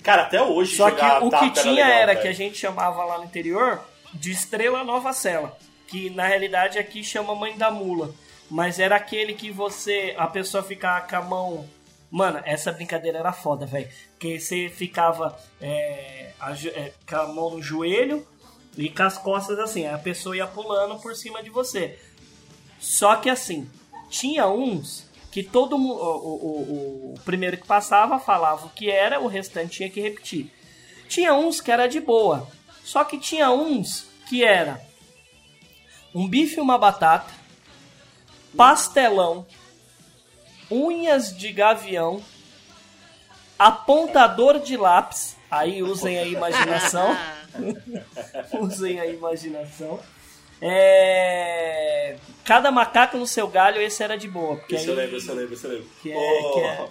[0.02, 3.18] Cara, até hoje Só que o que tinha legal, era que a gente chamava lá
[3.18, 3.80] no interior
[4.14, 8.14] de Estrela Nova Sela, que na realidade aqui chama Mãe da Mula.
[8.50, 11.68] Mas era aquele que você, a pessoa ficava com a mão.
[12.10, 13.88] Mano, essa brincadeira era foda, velho.
[14.12, 18.26] Porque você ficava é, a é, com a mão no joelho
[18.76, 19.86] e com as costas assim.
[19.86, 21.98] A pessoa ia pulando por cima de você.
[22.80, 23.68] Só que assim,
[24.08, 28.90] tinha uns que todo mu- o, o, o- o primeiro que passava falava o que
[28.90, 30.50] era, o restante tinha que repetir.
[31.08, 32.48] Tinha uns que era de boa,
[32.84, 34.80] só que tinha uns que era
[36.14, 37.32] um bife e uma batata,
[38.56, 39.46] pastelão,
[40.70, 42.22] unhas de gavião,
[43.58, 45.36] apontador de lápis.
[45.50, 47.16] Aí usem a imaginação.
[48.60, 49.98] usem a imaginação.
[50.60, 52.16] É...
[52.44, 54.56] Cada macaco no seu galho, esse era de boa.
[54.56, 55.86] Porque Esse eu aí- lembro, esse eu lembro, esse eu lembro.
[56.02, 56.88] que é- Ô, que é-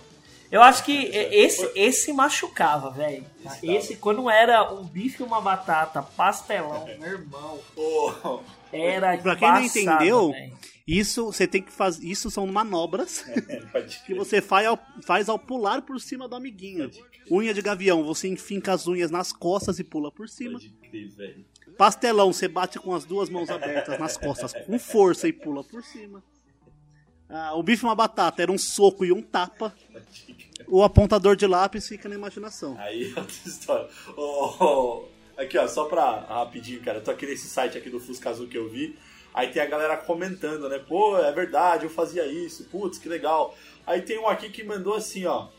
[0.50, 3.26] Eu acho que esse, esse machucava, velho.
[3.62, 8.40] Esse, quando era um bife e uma batata, pastelão, meu irmão, ô,
[8.72, 10.54] era Pra quem não entendeu, velho.
[10.88, 12.06] isso você tem que fazer.
[12.06, 13.26] Isso são manobras
[13.74, 16.90] pode que você faz ao, faz ao pular por cima do amiguinho.
[17.30, 20.54] Unha de gavião, você enfinca as unhas nas costas e pula por cima.
[20.60, 21.46] Pode crer, velho.
[21.78, 25.84] Pastelão, você bate com as duas mãos abertas nas costas com força e pula por
[25.84, 26.24] cima.
[27.30, 29.76] Ah, o bife e uma batata era um soco e um tapa.
[30.68, 32.76] O apontador de lápis fica na imaginação.
[32.80, 33.90] Aí outra história.
[34.16, 35.06] Ô, ô,
[35.38, 37.00] aqui, ó, só pra rapidinho, cara.
[37.00, 38.98] Eu tô aqui nesse site aqui do Fusca Azul que eu vi.
[39.34, 40.80] Aí tem a galera comentando, né?
[40.80, 42.64] Pô, é verdade, eu fazia isso.
[42.72, 43.56] Putz, que legal.
[43.86, 45.50] Aí tem um aqui que mandou assim, ó.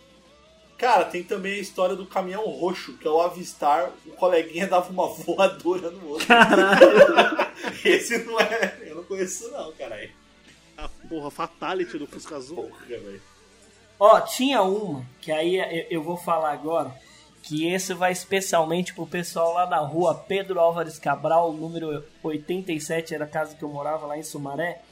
[0.78, 5.08] Cara, tem também a história do caminhão roxo, que ao avistar, o coleguinha dava uma
[5.08, 6.26] voadora no outro.
[7.84, 8.78] Esse não é.
[8.86, 10.10] Eu não conheço, não, caralho.
[10.76, 12.68] A porra, fatality do Fusca Azul.
[12.68, 13.20] Porra, velho.
[13.98, 16.94] Ó, tinha uma, que aí eu, eu vou falar agora,
[17.42, 23.24] que esse vai especialmente pro pessoal lá da rua Pedro Álvares Cabral, número 87, era
[23.24, 24.82] a casa que eu morava lá em Sumaré.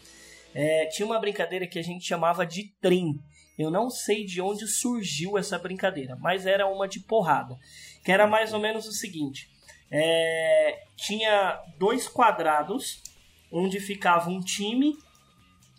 [0.53, 3.21] É, tinha uma brincadeira que a gente chamava de trem.
[3.59, 7.59] Eu não sei de onde surgiu essa brincadeira, mas era uma de porrada.
[8.05, 9.51] Que era mais ou menos o seguinte:
[9.91, 13.03] é, tinha dois quadrados
[13.51, 14.97] onde ficava um time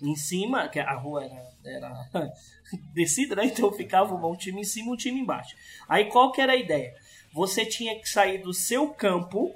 [0.01, 2.09] em cima, que a rua era, era
[2.93, 3.45] descida, né?
[3.45, 5.55] Então ficava um time em cima e um time embaixo.
[5.87, 6.95] Aí qual que era a ideia?
[7.33, 9.53] Você tinha que sair do seu campo,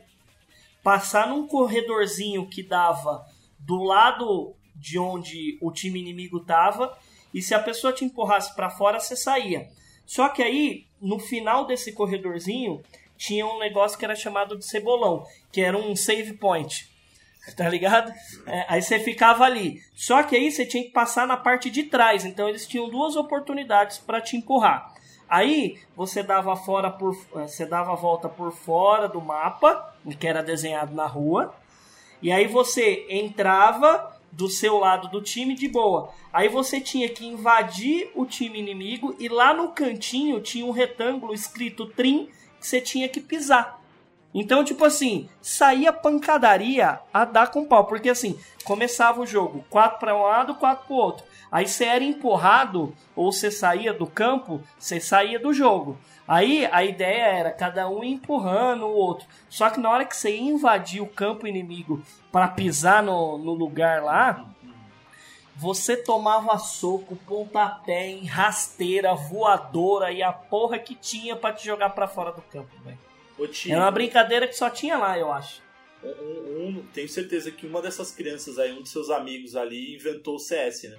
[0.84, 3.26] passar num corredorzinho que dava
[3.60, 6.98] do lado de onde o time inimigo tava,
[7.34, 9.70] e se a pessoa te empurrasse para fora, você saía.
[10.06, 12.82] Só que aí, no final desse corredorzinho,
[13.18, 16.90] tinha um negócio que era chamado de cebolão, que era um save point.
[17.58, 18.14] Tá ligado?
[18.46, 19.82] É, aí você ficava ali.
[19.96, 22.24] Só que aí você tinha que passar na parte de trás.
[22.24, 24.94] Então eles tinham duas oportunidades para te empurrar.
[25.28, 30.28] Aí você dava fora por, eh, você dava a volta por fora do mapa, que
[30.28, 31.56] era desenhado na rua.
[32.22, 36.12] E aí você entrava do seu lado do time de boa.
[36.32, 41.34] Aí você tinha que invadir o time inimigo e lá no cantinho tinha um retângulo
[41.34, 42.30] escrito trim
[42.60, 43.82] que você tinha que pisar.
[44.34, 47.86] Então, tipo assim, saía pancadaria a dar com pau.
[47.86, 51.26] Porque assim, começava o jogo, quatro para um lado, quatro pro outro.
[51.52, 55.98] Aí você era empurrado, ou você saía do campo, você saía do jogo.
[56.34, 59.28] Aí a ideia era cada um empurrando o outro.
[59.50, 62.02] Só que na hora que você invadir o campo inimigo
[62.32, 64.46] para pisar no, no lugar lá,
[65.56, 71.90] você tomava soco, pontapé, em rasteira, voadora e a porra que tinha para te jogar
[71.90, 72.98] para fora do campo, velho.
[73.74, 75.62] Era uma brincadeira que só tinha lá, eu acho.
[76.04, 76.08] um-
[76.80, 80.40] um- tenho certeza que uma dessas crianças aí, um de seus amigos ali, inventou o
[80.40, 80.98] CS, né?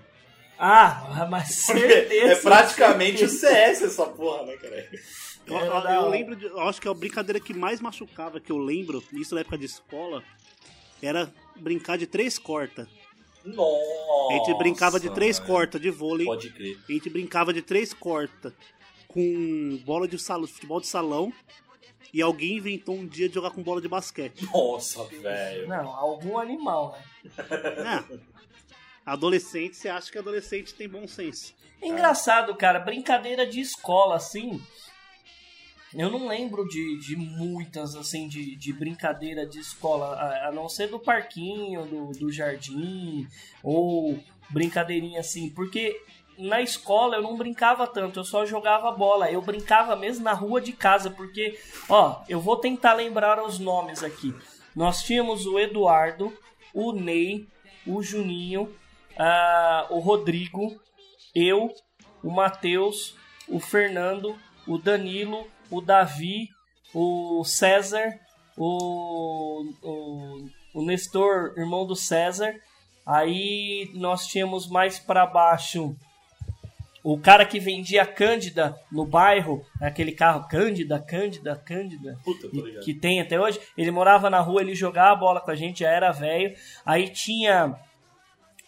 [0.58, 2.32] Ah, mas Porque certeza.
[2.32, 3.80] é praticamente o certeza.
[3.80, 4.88] CS essa porra, né, cara?
[5.46, 8.52] Eu, Era eu- eu lembro, de, eu acho que a brincadeira que mais machucava, que
[8.52, 10.22] eu lembro, isso na época de escola,
[11.02, 12.86] era brincar de três cortas.
[13.44, 14.30] Nossa!
[14.30, 16.26] A gente brincava de três cortas de vôlei.
[16.26, 16.78] Pode crer.
[16.88, 18.52] A gente brincava de três cortas
[19.08, 21.32] com bola de salão, futebol de salão.
[22.14, 24.44] E alguém inventou um dia de jogar com bola de basquete.
[24.52, 25.66] Nossa, velho.
[25.66, 28.04] Não, algum animal, né?
[28.10, 28.31] É.
[29.04, 31.54] Adolescente, você acha que adolescente tem bom senso.
[31.80, 34.60] É engraçado, cara, brincadeira de escola, assim.
[35.94, 40.68] Eu não lembro de, de muitas, assim, de, de brincadeira de escola, a, a não
[40.68, 43.26] ser do parquinho, do, do jardim,
[43.62, 46.00] ou brincadeirinha assim, porque
[46.38, 49.30] na escola eu não brincava tanto, eu só jogava bola.
[49.30, 54.02] Eu brincava mesmo na rua de casa, porque, ó, eu vou tentar lembrar os nomes
[54.02, 54.34] aqui.
[54.74, 56.32] Nós tínhamos o Eduardo,
[56.72, 57.46] o Ney,
[57.86, 58.74] o Juninho,
[59.18, 60.80] ah, o Rodrigo,
[61.34, 61.72] eu,
[62.22, 63.16] o Matheus,
[63.48, 64.36] o Fernando,
[64.66, 66.48] o Danilo, o Davi,
[66.94, 68.18] o César,
[68.56, 72.54] o, o, o Nestor, irmão do César.
[73.06, 75.96] Aí nós tínhamos mais para baixo
[77.04, 82.48] o cara que vendia Cândida no bairro, aquele carro Cândida, Cândida, Cândida, Puta,
[82.82, 83.60] que tem até hoje.
[83.76, 86.54] Ele morava na rua, ele jogava bola com a gente, já era velho.
[86.86, 87.76] Aí tinha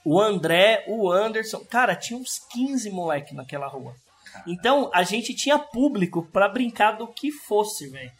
[0.04, 1.64] o André, o Anderson.
[1.64, 3.94] Cara, tinha uns 15 moleque naquela rua.
[4.46, 8.10] Então a gente tinha público pra brincar do que fosse, velho.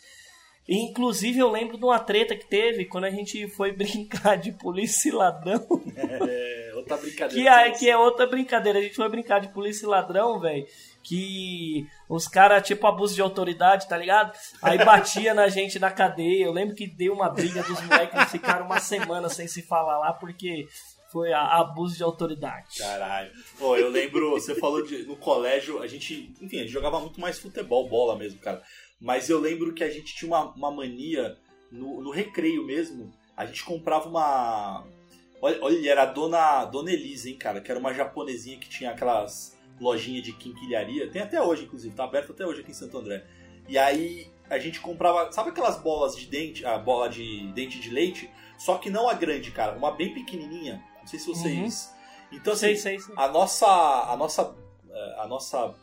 [0.67, 5.11] Inclusive eu lembro de uma treta que teve quando a gente foi brincar de polícia
[5.11, 5.67] e ladrão.
[5.95, 7.43] É, outra brincadeira.
[7.43, 8.79] Que é, que é outra brincadeira.
[8.79, 10.67] A gente foi brincar de polícia e ladrão, velho.
[11.03, 14.33] Que os caras, tipo, abuso de autoridade, tá ligado?
[14.63, 16.47] Aí batia na gente na cadeia.
[16.47, 20.15] Eu lembro que deu uma briga dos moleques, ficaram uma semana sem se falar lá,
[20.15, 20.67] porque
[21.15, 22.79] foi abuso de autoridade.
[22.79, 23.31] Caralho.
[23.57, 27.21] Pô, eu lembro, você falou de no colégio, a gente, enfim, a gente jogava muito
[27.21, 28.61] mais futebol, bola mesmo, cara.
[29.01, 31.39] Mas eu lembro que a gente tinha uma, uma mania
[31.71, 33.13] no, no recreio mesmo.
[33.37, 34.85] A gente comprava uma.
[35.41, 38.91] Olha, olha, era a dona, dona Elisa, hein, cara, que era uma japonesinha que tinha
[38.91, 41.09] aquelas lojinhas de quinquilharia.
[41.11, 43.25] Tem até hoje, inclusive, tá aberto até hoje aqui em Santo André.
[43.69, 47.91] E aí a gente comprava, sabe aquelas bolas de dente, a bola de dente de
[47.91, 48.29] leite?
[48.59, 50.83] Só que não a grande, cara, uma bem pequenininha.
[51.05, 51.95] Não sei se vocês.
[52.33, 53.15] Então, assim, Sei, sei, sei.
[53.17, 54.55] a nossa a nossa
[54.91, 55.75] eh, a nossa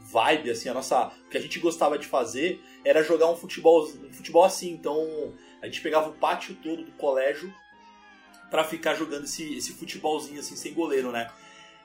[0.00, 3.84] vibe assim a nossa o que a gente gostava de fazer era jogar um futebol
[3.86, 7.52] um futebol assim então a gente pegava o pátio todo do colégio
[8.50, 11.30] pra ficar jogando esse, esse futebolzinho assim sem goleiro né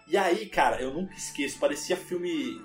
[0.08, 2.60] e aí cara eu nunca esqueço parecia filme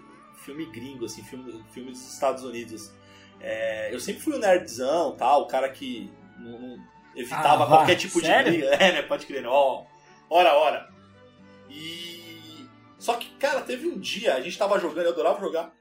[0.45, 2.93] filme gringo assim filme filme dos Estados Unidos
[3.41, 6.79] É, eu sempre fui o nerdzão tal o cara que não, não
[7.17, 8.53] evitava Ah, qualquer tipo sério?
[8.53, 9.49] de briga é né pode crer né?
[9.51, 9.85] ó
[10.31, 10.89] ora ora
[11.69, 12.67] e.
[12.99, 15.75] Só que, cara, teve um dia, a gente tava jogando, eu adorava jogar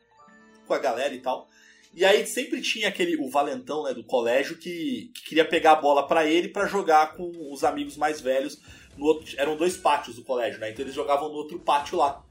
[0.66, 1.50] com a galera e tal.
[1.94, 5.82] E aí sempre tinha aquele, o valentão, né, do colégio, que, que queria pegar a
[5.82, 8.62] bola pra ele pra jogar com os amigos mais velhos.
[8.96, 10.70] No outro, eram dois pátios do colégio, né?
[10.70, 12.24] Então eles jogavam no outro pátio lá.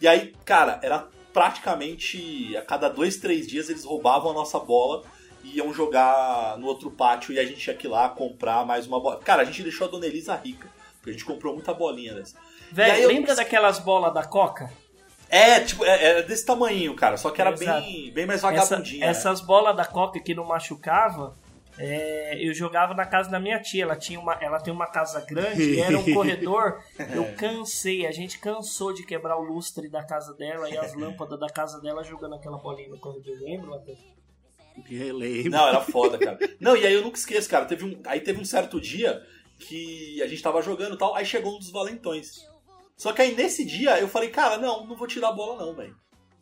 [0.00, 5.04] E aí, cara, era praticamente a cada dois, três dias eles roubavam a nossa bola
[5.44, 8.86] e iam jogar no outro pátio e a gente tinha que ir lá comprar mais
[8.86, 9.18] uma bola.
[9.18, 10.68] Cara, a gente deixou a Dona Elisa rica,
[11.02, 12.38] porque a gente comprou muita bolinha dessa.
[12.70, 14.70] E Velho, eu- lembra daquelas bolas da Coca?
[15.28, 17.80] É, tipo, é, era desse tamanho, cara, só que era Exato.
[17.82, 19.06] bem, bem mais Essa- vagabundinha.
[19.06, 19.10] né?
[19.10, 21.34] essas bolas da Coca que não machucava,
[21.78, 23.82] é, eu jogava na casa da minha tia.
[23.84, 26.80] Ela, tinha uma, ela tem uma casa grande, era um corredor.
[27.14, 31.40] Eu cansei, a gente cansou de quebrar o lustre da casa dela e as lâmpadas
[31.40, 33.34] da casa dela jogando aquela bolinha no corredor.
[33.40, 33.98] Lembra, Matheus?
[34.90, 35.50] Eu lembro.
[35.50, 36.38] Não, era foda, cara.
[36.60, 37.64] Não, e aí eu nunca esqueço, cara.
[37.64, 39.22] Teve um, aí teve um certo dia
[39.62, 42.46] que a gente tava jogando e tal, aí chegou um dos valentões.
[42.96, 45.74] Só que aí nesse dia eu falei, cara, não, não vou tirar a bola não,
[45.74, 45.96] velho.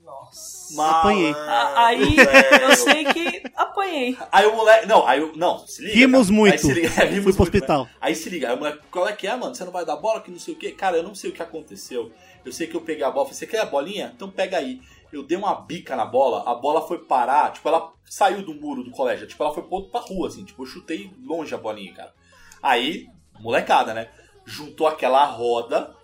[0.04, 0.82] Nossa.
[0.90, 1.32] Apanhei.
[1.32, 2.16] A- Aí
[2.62, 4.16] eu sei que apanhei.
[4.32, 4.86] Aí o moleque.
[4.86, 5.36] Não, aí eu.
[5.36, 5.94] Não, se liga.
[5.94, 6.36] Rimos cara.
[6.36, 6.52] muito.
[6.52, 7.58] Aí se liga, é, rimos Fui pro muito, né?
[7.58, 7.88] hospital.
[8.00, 9.54] Aí se liga, aí o moleque, qual é que é, mano?
[9.54, 10.72] Você não vai dar bola, que não sei o quê.
[10.72, 12.10] Cara, eu não sei o que aconteceu.
[12.44, 14.12] Eu sei que eu peguei a bola, falei, você quer a bolinha?
[14.16, 14.80] Então pega aí.
[15.12, 18.84] Eu dei uma bica na bola, a bola foi parar, tipo, ela saiu do muro
[18.84, 21.92] do colégio, tipo, ela foi pra outra rua, assim, tipo, eu chutei longe a bolinha,
[21.92, 22.14] cara.
[22.62, 23.06] Aí,
[23.40, 24.08] molecada, né?
[24.44, 25.94] Juntou aquela roda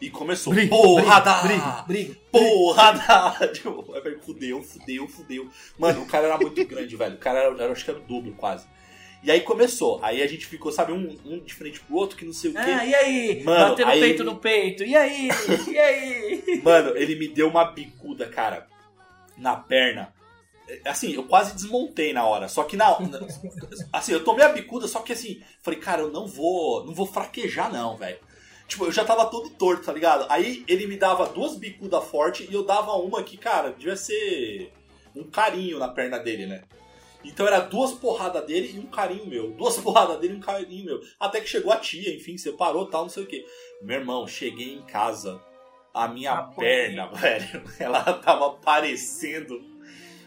[0.00, 0.52] e começou.
[0.68, 1.42] porrada!
[1.42, 2.16] Briga, briga.
[2.30, 3.36] Porrada!
[3.40, 5.48] Aí fudeu, fudeu, fudeu.
[5.78, 7.14] Mano, o cara era muito grande, velho.
[7.14, 8.66] O cara era, era- acho que era o dobro quase.
[9.22, 9.98] E aí começou.
[10.02, 12.52] Aí a gente ficou, sabe, um, um de frente pro outro, que não sei o
[12.52, 12.58] quê.
[12.60, 13.42] Ah, e aí?
[13.42, 14.84] Mano, Batendo aí- peito no peito.
[14.84, 15.28] E aí?
[15.66, 16.60] E aí?
[16.62, 18.66] Mano, ele me deu uma bicuda, cara,
[19.38, 20.12] na perna.
[20.84, 22.48] Assim, eu quase desmontei na hora.
[22.48, 22.96] Só que na.
[23.92, 26.84] Assim, eu tomei a bicuda, só que assim, falei, cara, eu não vou.
[26.84, 28.18] Não vou fraquejar, não, velho.
[28.66, 30.26] Tipo, eu já tava todo torto, tá ligado?
[30.30, 34.72] Aí ele me dava duas bicudas fortes e eu dava uma que, cara, devia ser
[35.14, 36.62] um carinho na perna dele, né?
[37.22, 39.50] Então era duas porradas dele e um carinho meu.
[39.52, 41.00] Duas porradas dele e um carinho meu.
[41.20, 43.44] Até que chegou a tia, enfim, separou tal, não sei o que.
[43.82, 45.40] Meu irmão, cheguei em casa,
[45.92, 46.86] a minha Apanhei.
[46.86, 49.62] perna, velho, ela tava parecendo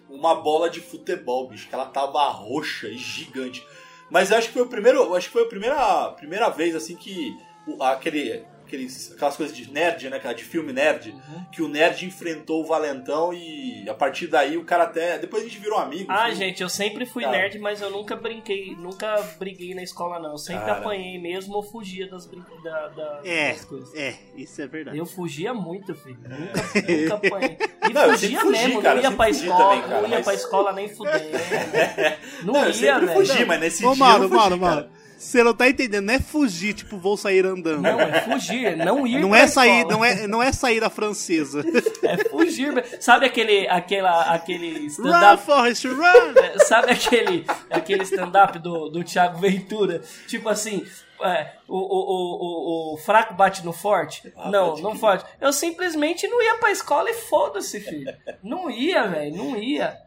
[0.10, 3.66] uma bola de futebol, bicho, que ela tava roxa e gigante.
[4.10, 6.95] Mas eu acho que foi o primeiro, acho que foi a primeira, primeira vez assim
[6.95, 7.36] que
[7.68, 11.45] o- aquele aqueles, aquelas coisas de nerd, né, cara, de filme nerd, Uhum.
[11.51, 15.45] que o nerd enfrentou o Valentão e a partir daí o cara até, depois a
[15.47, 16.11] gente virou amigo.
[16.11, 16.36] Ah, assim.
[16.36, 17.38] gente, eu sempre fui Cara.
[17.38, 20.32] nerd, mas eu nunca brinquei, nunca briguei na escola, não.
[20.32, 20.80] Eu sempre Cara.
[20.80, 22.43] apanhei mesmo ou fugia das, brin...
[22.63, 23.95] da, da- É, das coisas.
[23.95, 24.97] é, isso é verdade.
[24.97, 26.18] Eu fugia muito, filho.
[26.24, 27.57] Nunca, nunca apanhei.
[27.89, 30.09] E Não, eu fugia fugi, mesmo, cara, não eu ia pra escola, também, cara, não
[30.09, 31.32] ia mas- pra escola nem fuder.
[32.43, 33.13] Não, Não, eu ia, sempre velho.
[33.26, 34.76] fugi, mas nesse Ô, dia mano, eu fugi, mano, cara.
[34.76, 34.89] mano.
[35.18, 37.82] Você não tá entendendo, não é fugir, tipo, vou sair andando.
[37.82, 39.93] Não, é fugir, não ir Não pra é sair, escola.
[39.93, 41.63] não é, não é sair da francesa.
[42.03, 42.86] É fugir.
[42.99, 46.34] Sabe aquele, aquela, aquele run, stand-up Forrest, run!
[46.38, 50.01] É, Sabe aquele, aquele stand-up do, do Thiago Ventura?
[50.28, 50.86] Tipo assim,
[51.24, 54.32] é, o, o, o, o, o fraco bate no forte?
[54.38, 55.26] Ah, não, não forte.
[55.41, 58.15] Eu simplesmente não ia pra escola e foda-se, filho.
[58.43, 59.97] Não ia, velho, não ia.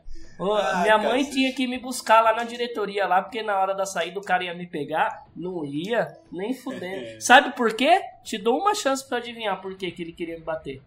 [0.41, 3.75] Ô, Ai, minha mãe tinha que me buscar lá na diretoria lá, porque na hora
[3.75, 5.27] da saída o cara ia me pegar.
[5.37, 7.21] Não ia, nem fudendo.
[7.21, 8.01] Sabe por quê?
[8.25, 10.81] Te dou uma chance pra adivinhar por que que ele queria me bater.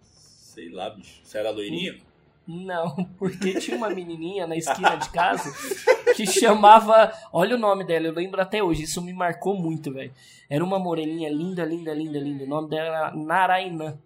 [0.00, 1.20] Sei lá, bicho.
[1.24, 2.00] Você era loirinho?
[2.46, 5.50] Não, porque tinha uma menininha na esquina de casa
[6.14, 7.12] que chamava.
[7.32, 10.12] Olha o nome dela, eu lembro até hoje, isso me marcou muito, velho.
[10.48, 12.44] Era uma moreninha linda, linda, linda, linda.
[12.44, 13.98] O nome dela era Narainã.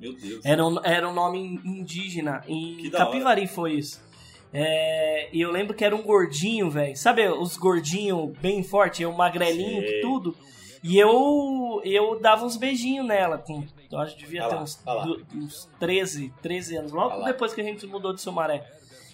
[0.00, 0.44] Meu Deus.
[0.44, 2.42] Era um, era um nome indígena.
[2.46, 2.90] Em.
[2.90, 4.04] Capivari foi isso.
[4.52, 6.96] É, e eu lembro que era um gordinho, velho.
[6.96, 10.00] Sabe os gordinhos bem fortes, eu magrelinho, Sei.
[10.00, 10.36] tudo.
[10.82, 13.38] E eu eu dava uns beijinhos nela.
[13.38, 16.92] Com, eu acho que devia Ah ter lá, uns, ah uns 13, 13 anos.
[16.92, 18.64] Logo Ah depois que a gente mudou de Sumaré.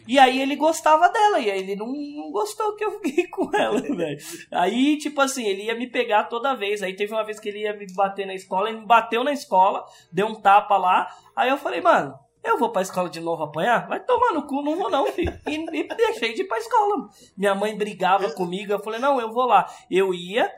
[0.07, 3.55] E aí ele gostava dela, e aí ele não, não gostou que eu fiquei com
[3.55, 4.18] ela, velho.
[4.50, 6.82] Aí, tipo assim, ele ia me pegar toda vez.
[6.82, 9.32] Aí teve uma vez que ele ia me bater na escola, ele me bateu na
[9.32, 11.09] escola, deu um tapa lá.
[11.36, 13.86] Aí eu falei, mano, eu vou pra escola de novo apanhar?
[13.86, 15.32] Vai tomar no cu, não vou não, filho.
[15.46, 17.09] E, e deixei de ir pra escola.
[17.36, 19.66] Minha mãe brigava comigo, eu falei, não, eu vou lá.
[19.88, 20.50] Eu ia,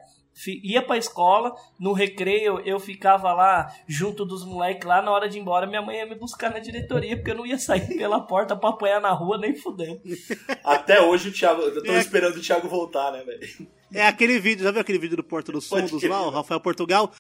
[0.63, 5.39] ia pra escola, no recreio eu ficava lá junto dos moleques lá, na hora de
[5.39, 8.21] ir embora minha mãe ia me buscar na diretoria, porque eu não ia sair pela
[8.21, 10.01] porta pra apanhar na rua nem fudendo.
[10.65, 11.63] Até hoje o Thiago.
[11.63, 11.99] Eu tô É.
[11.99, 13.69] esperando o Thiago voltar, né, velho?
[13.93, 16.11] É aquele vídeo, já viu aquele vídeo do Porto dos Pode Fundos crer.
[16.11, 17.11] lá, o Rafael Portugal?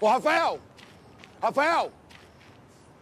[0.00, 0.58] Ô, Rafael!
[1.40, 1.90] Rafael!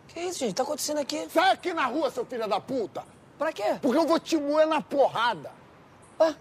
[0.09, 0.55] Que isso, gente?
[0.55, 1.29] Tá acontecendo aqui?
[1.29, 3.03] Sai aqui na rua, seu filho da puta!
[3.39, 3.77] Pra quê?
[3.83, 5.51] Porque eu vou te moer na porrada!
[6.19, 6.35] Ah,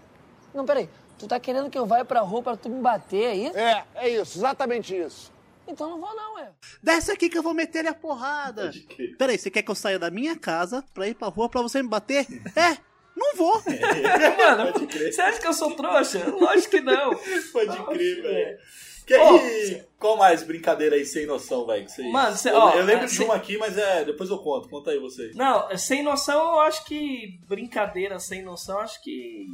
[0.54, 0.88] não, peraí.
[1.18, 3.46] Tu tá querendo que eu vá pra rua pra tu me bater aí?
[3.48, 5.32] É, é isso, exatamente isso.
[5.68, 6.50] Então não vou não, ué.
[6.82, 8.64] Desce aqui que eu vou meter ele a porrada.
[8.66, 9.16] Pode crer.
[9.16, 11.82] Peraí, você quer que eu saia da minha casa pra ir pra rua pra você
[11.82, 12.24] me bater?
[12.54, 12.76] É,
[13.16, 13.60] não vou.
[13.66, 14.72] Mano,
[15.12, 16.28] você acha que eu sou trouxa?
[16.30, 17.10] Lógico que não.
[17.52, 18.58] Pode crer, velho.
[19.06, 21.86] Que aí, qual mais brincadeira aí sem noção, velho?
[22.12, 24.68] Mano, cê- eu, ó, eu lembro é, de uma aqui, mas é, depois eu conto.
[24.68, 25.34] Conta aí vocês.
[25.36, 29.46] Não, sem noção, eu acho que brincadeira sem noção, acho que.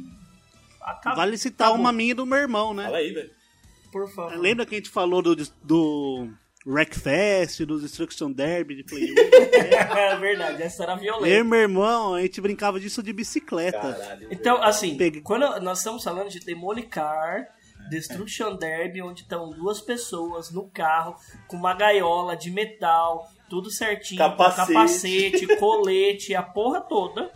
[1.15, 1.81] Vale citar acabou.
[1.81, 2.85] uma minha e do meu irmão, né?
[2.85, 3.31] Fala aí, velho.
[3.91, 4.37] Por favor.
[4.37, 6.29] Lembra que a gente falou do, do
[6.65, 9.15] Wreckfest, do Destruction Derby de Play 1?
[9.97, 11.43] é verdade, essa era Eu e violenta.
[11.43, 13.79] meu irmão, a gente brincava disso de bicicleta.
[13.79, 14.27] Caralho.
[14.31, 15.21] Então, assim, Peguei.
[15.21, 17.47] quando nós estamos falando de Demolicar,
[17.89, 21.15] Destruction Derby, onde estão duas pessoas no carro
[21.47, 24.73] com uma gaiola de metal, tudo certinho, com Capacete.
[24.73, 27.29] capacete, colete, a porra toda,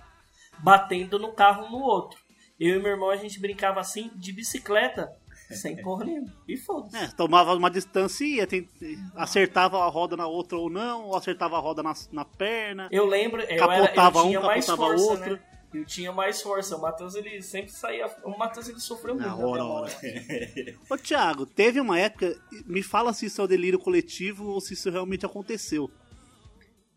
[0.58, 2.20] batendo no carro um no outro.
[2.60, 5.12] Eu e meu irmão, a gente brincava assim de bicicleta,
[5.51, 6.34] sem porra nenhuma.
[6.47, 6.97] E foda-se.
[6.97, 8.68] É, tomava uma distância e ia, tem-
[9.16, 12.88] acertava a roda na outra ou não, ou acertava a roda na, na perna.
[12.91, 15.34] Eu lembro, eu, era, eu Capotava um, tinha mais capotava força, outro.
[15.36, 15.39] né?
[15.74, 16.78] Eu tinha mais força.
[16.78, 18.08] O Matheus, ele sempre saía...
[18.24, 19.28] O Matheus, ele sofreu muito.
[19.28, 19.91] Na hora, hora.
[20.89, 22.36] Ô Thiago, teve uma época,
[22.66, 25.91] me fala se isso é o delírio coletivo ou se isso realmente aconteceu.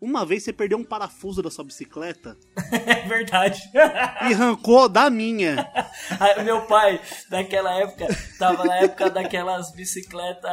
[0.01, 2.37] Uma vez você perdeu um parafuso da sua bicicleta
[2.73, 3.61] É verdade.
[3.75, 5.57] e arrancou da minha.
[6.45, 8.07] Meu pai, naquela época,
[8.39, 10.51] tava na época daquelas bicicletas,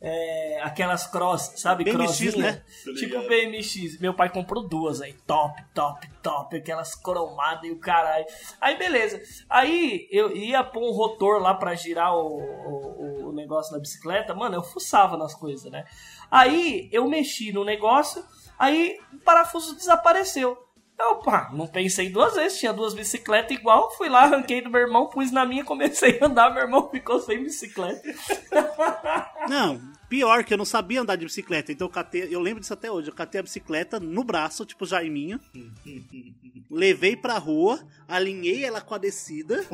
[0.00, 1.84] é, aquelas cross, sabe?
[1.84, 2.52] BMX, crossinha?
[2.52, 2.62] né?
[2.98, 3.18] Tipo.
[3.28, 4.00] BMX.
[4.00, 8.24] Meu pai comprou duas aí, top, top, top, aquelas cromadas e o caralho.
[8.60, 9.20] Aí beleza.
[9.48, 14.34] Aí eu ia pôr um rotor lá pra girar o, o, o negócio da bicicleta,
[14.34, 15.84] mano, eu fuçava nas coisas, né?
[16.30, 18.22] Aí eu mexi no negócio,
[18.58, 20.56] aí o parafuso desapareceu.
[20.98, 24.80] Eu, pá, não pensei duas vezes, tinha duas bicicletas igual, fui lá, arranquei do meu
[24.80, 28.02] irmão, pus na minha, comecei a andar, meu irmão ficou sem bicicleta.
[29.48, 32.74] Não, pior que eu não sabia andar de bicicleta, então eu catei, eu lembro disso
[32.74, 35.40] até hoje, eu catei a bicicleta no braço, tipo Jaiminho,
[36.70, 39.64] levei pra rua, alinhei ela com a descida,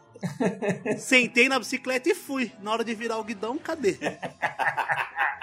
[0.98, 2.52] sentei na bicicleta e fui.
[2.60, 3.96] Na hora de virar o guidão, cadê?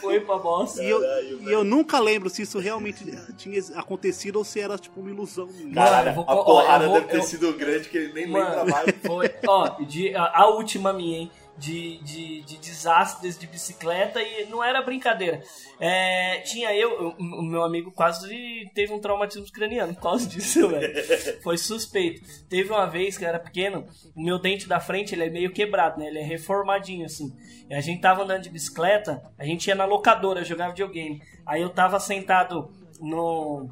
[0.00, 0.82] Foi pra bosta.
[0.82, 3.04] E eu, Caralho, e eu nunca lembro se isso realmente
[3.36, 6.12] tinha acontecido ou se era tipo uma ilusão minha.
[6.12, 8.64] Vou- a ó, porrada eu vou- deve ter eu- sido grande que ele nem lembra
[8.64, 8.94] Mano, mais.
[9.04, 11.30] foi, ó, de, a, a última minha, hein?
[11.56, 15.42] De, de, de desastres de bicicleta e não era brincadeira.
[15.78, 21.42] É, tinha eu, o, meu amigo quase teve um traumatismo craniano por causa disso, velho.
[21.42, 22.22] Foi suspeito.
[22.48, 23.86] Teve uma vez que eu era pequeno,
[24.16, 26.08] o meu dente da frente ele é meio quebrado, né?
[26.08, 27.36] Ele é reformadinho assim.
[27.68, 31.22] E a gente tava andando de bicicleta, a gente ia na locadora jogar videogame.
[31.44, 33.68] Aí eu tava sentado no,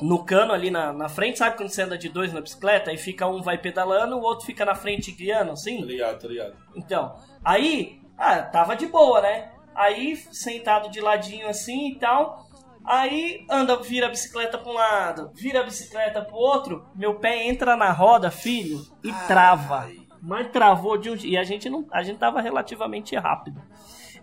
[0.00, 2.90] no cano ali na, na frente, sabe quando você anda de dois na bicicleta?
[2.90, 5.80] Aí fica um vai pedalando, o outro fica na frente guiando, Tá assim?
[5.82, 6.54] ligado, tá ligado.
[6.74, 9.52] Então, aí, ah, tava de boa, né?
[9.74, 12.46] Aí, sentado de ladinho assim e tal.
[12.84, 17.44] Aí anda, vira a bicicleta pra um lado, vira a bicicleta pro outro, meu pé
[17.46, 19.90] entra na roda, filho, e trava.
[20.22, 21.86] Mas travou de um E a gente não.
[21.92, 23.60] A gente tava relativamente rápido.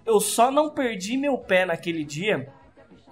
[0.05, 2.51] Eu só não perdi meu pé naquele dia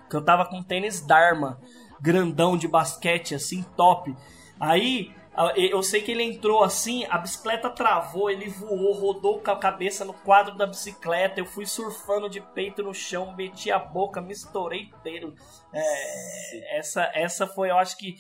[0.10, 1.60] que eu tava com tênis Dharma,
[2.02, 4.16] grandão de basquete, assim, top.
[4.60, 5.14] Aí,
[5.56, 10.04] eu sei que ele entrou assim, a bicicleta travou, ele voou, rodou com a cabeça
[10.04, 14.34] no quadro da bicicleta, eu fui surfando de peito no chão, meti a boca, me
[14.34, 15.34] estourei inteiro.
[15.74, 18.16] É, essa, essa foi, eu acho que,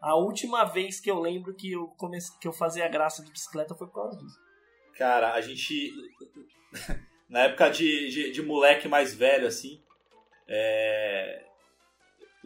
[0.00, 3.74] a última vez que eu lembro que eu, comecei, que eu fazia graça de bicicleta
[3.74, 4.38] foi por causa disso.
[4.96, 5.92] Cara, a gente.
[7.28, 9.82] Na época de, de, de moleque mais velho, assim.
[10.48, 11.45] É...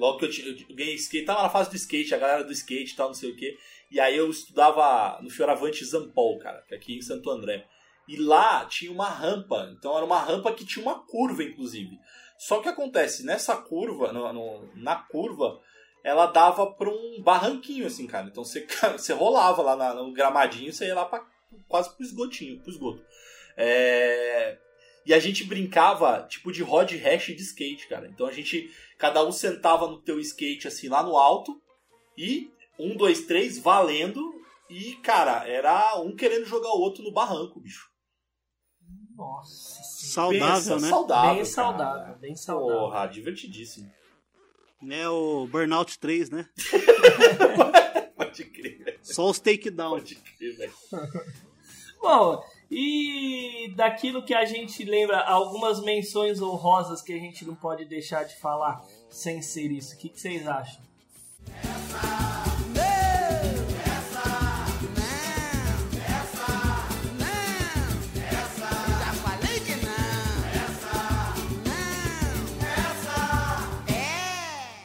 [0.01, 2.53] Logo que eu, tinha, eu ganhei skate, tava na fase do skate, a galera do
[2.53, 3.55] skate e tal, não sei o quê.
[3.90, 7.66] E aí eu estudava no Fioravante Zampol, cara, que é aqui em Santo André.
[8.09, 11.98] E lá tinha uma rampa, então era uma rampa que tinha uma curva, inclusive.
[12.38, 15.61] Só que acontece, nessa curva, no- no- na curva,
[16.03, 18.26] ela dava pra um barranquinho, assim, cara.
[18.28, 18.66] Então você,
[18.98, 21.22] você rolava lá na- no gramadinho, você ia lá pra,
[21.68, 23.05] quase pro esgotinho, pro esgoto.
[23.55, 24.57] É,
[25.07, 28.09] E a gente brincava, tipo, de rod hash de skate, cara.
[28.09, 31.61] Então a gente, cada um sentava no teu skate, assim, lá no alto,
[32.16, 34.22] e um, dois, três, valendo,
[34.68, 37.88] e, cara, era um querendo jogar o outro no barranco, bicho.
[39.16, 40.88] Nossa Saudável, Pensa, né?
[40.88, 41.44] Saudável, Bem cara.
[41.46, 42.80] saudável, bem saudável.
[42.80, 43.92] Porra, divertidíssimo.
[44.90, 46.48] É o Burnout 3, né?
[48.16, 48.98] Pode crer, velho.
[49.03, 49.90] Só os takedown.
[49.90, 50.72] Pode crer, velho.
[52.01, 57.84] Bom, e daquilo que a gente lembra, algumas menções honrosas que a gente não pode
[57.84, 59.94] deixar de falar sem ser isso.
[59.94, 60.80] O que, vocês acham?
[62.74, 63.00] Não.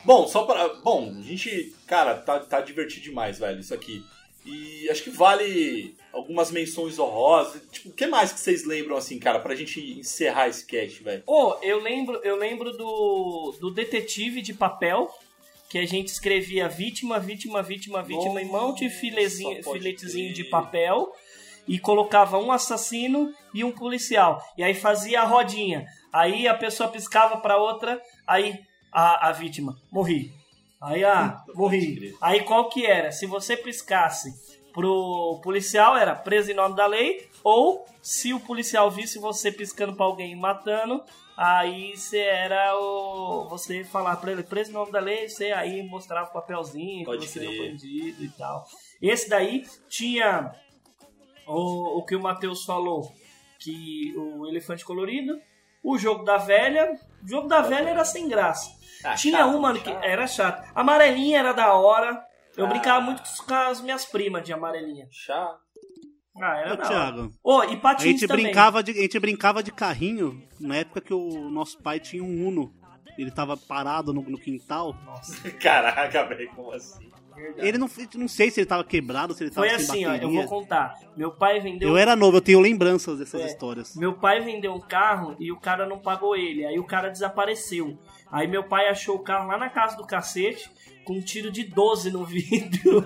[0.05, 0.69] Bom, só para.
[0.83, 1.75] Bom, a gente.
[1.88, 4.05] Cara, tá, tá divertido demais, velho, isso aqui.
[4.45, 7.61] E acho que vale algumas menções honrosas.
[7.71, 11.23] Tipo, o que mais que vocês lembram, assim, cara, pra gente encerrar esse cast, velho?
[11.25, 15.11] Oh, eu lembro, eu lembro do, do detetive de papel,
[15.69, 21.11] que a gente escrevia vítima, vítima, vítima, vítima em mão de filetezinho de papel
[21.67, 24.41] e colocava um assassino e um policial.
[24.57, 25.85] E aí fazia a rodinha.
[26.13, 28.59] Aí a pessoa piscava pra outra, aí
[28.91, 30.31] a, a vítima, morri.
[30.82, 32.15] Aí, ah, morri.
[32.21, 33.11] Aí qual que era?
[33.11, 34.34] Se você piscasse
[34.73, 39.95] pro policial, era preso em nome da lei, ou se o policial visse você piscando
[39.95, 41.01] pra alguém e matando,
[41.38, 43.47] aí você era o.
[43.49, 47.26] Você falar pra ele, preso em nome da lei, você aí mostrava o papelzinho, Pode
[47.26, 47.72] que você era crer.
[47.72, 48.65] bandido e tal.
[49.02, 50.52] Esse daí tinha
[51.47, 53.10] o, o que o Matheus falou,
[53.60, 55.39] que o elefante colorido,
[55.81, 56.99] o jogo da velha.
[57.23, 58.69] O jogo da velha era sem graça.
[59.06, 60.03] Ah, Tinha chato, uma que chato.
[60.03, 60.72] era chata.
[60.73, 62.22] Amarelinha era da hora.
[62.57, 62.69] Eu Ah.
[62.69, 65.07] brincava muito com as minhas primas de amarelinha.
[65.11, 65.60] Chato.
[66.41, 66.88] Ah, era Ô, da hora.
[66.90, 68.45] Thiago, Ô, e a patins gente, também.
[68.45, 72.48] brincava de, a gente brincava de carrinho na época que o nosso pai tinha um
[72.48, 72.73] Uno.
[73.18, 74.94] Ele tava parado no, no quintal.
[75.06, 77.10] Nossa, Caraca, velho, como assim?
[77.36, 77.68] Verdade.
[77.68, 80.32] Ele não, não sei se ele tava quebrado, se ele tava Foi assim, ó, eu
[80.32, 80.95] vou contar.
[81.16, 83.45] Meu pai vendeu Eu era novo, eu tenho lembranças dessas É.
[83.48, 83.95] histórias.
[83.95, 86.66] Meu pai vendeu um carro e o cara não pagou ele.
[86.66, 87.98] Aí o cara desapareceu.
[88.32, 90.70] Aí meu pai achou o carro lá na casa do cacete
[91.06, 93.03] com um tiro de 12 no vidro.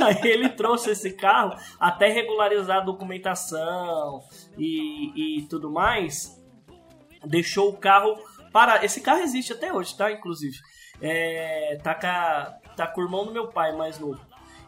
[0.00, 4.20] Aí ele trouxe esse carro até regularizar a documentação
[4.58, 6.40] e, e tudo mais.
[7.24, 8.18] Deixou o carro
[8.52, 10.10] para Esse carro existe até hoje, tá?
[10.10, 10.58] Inclusive.
[11.00, 14.20] É, tá, com a- tá com o irmão do meu pai mais novo.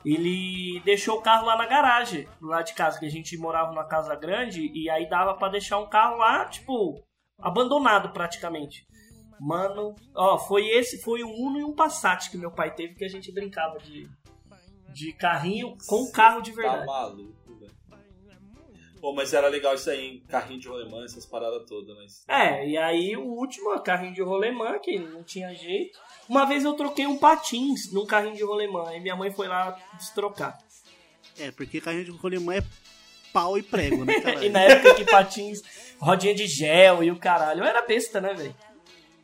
[0.04, 3.86] Ele deixou o carro lá na garagem, lá de casa, que a gente morava numa
[3.86, 7.02] casa grande, e aí dava pra deixar um carro lá, tipo,
[7.38, 8.86] abandonado praticamente.
[9.40, 13.04] Mano, ó, foi esse, foi um Uno e um Passat que meu pai teve que
[13.04, 14.06] a gente brincava de,
[14.92, 16.86] de carrinho com carro de Tá verdade.
[16.86, 17.72] maluco, velho.
[19.00, 20.24] Pô, mas era legal isso aí, hein?
[20.28, 22.24] Carrinho de rolemã, essas paradas todas, mas.
[22.28, 25.98] É, e aí o último, carrinho de rolemã, que não tinha jeito.
[26.28, 29.78] Uma vez eu troquei um patins num carrinho de rolemã, e minha mãe foi lá
[29.98, 30.58] destrocar.
[31.38, 32.64] É, porque carrinho de rolimã é
[33.32, 34.14] pau e prego, né?
[34.42, 35.62] E na época que patins,
[35.98, 38.54] rodinha de gel e o caralho, eu era besta, né, velho?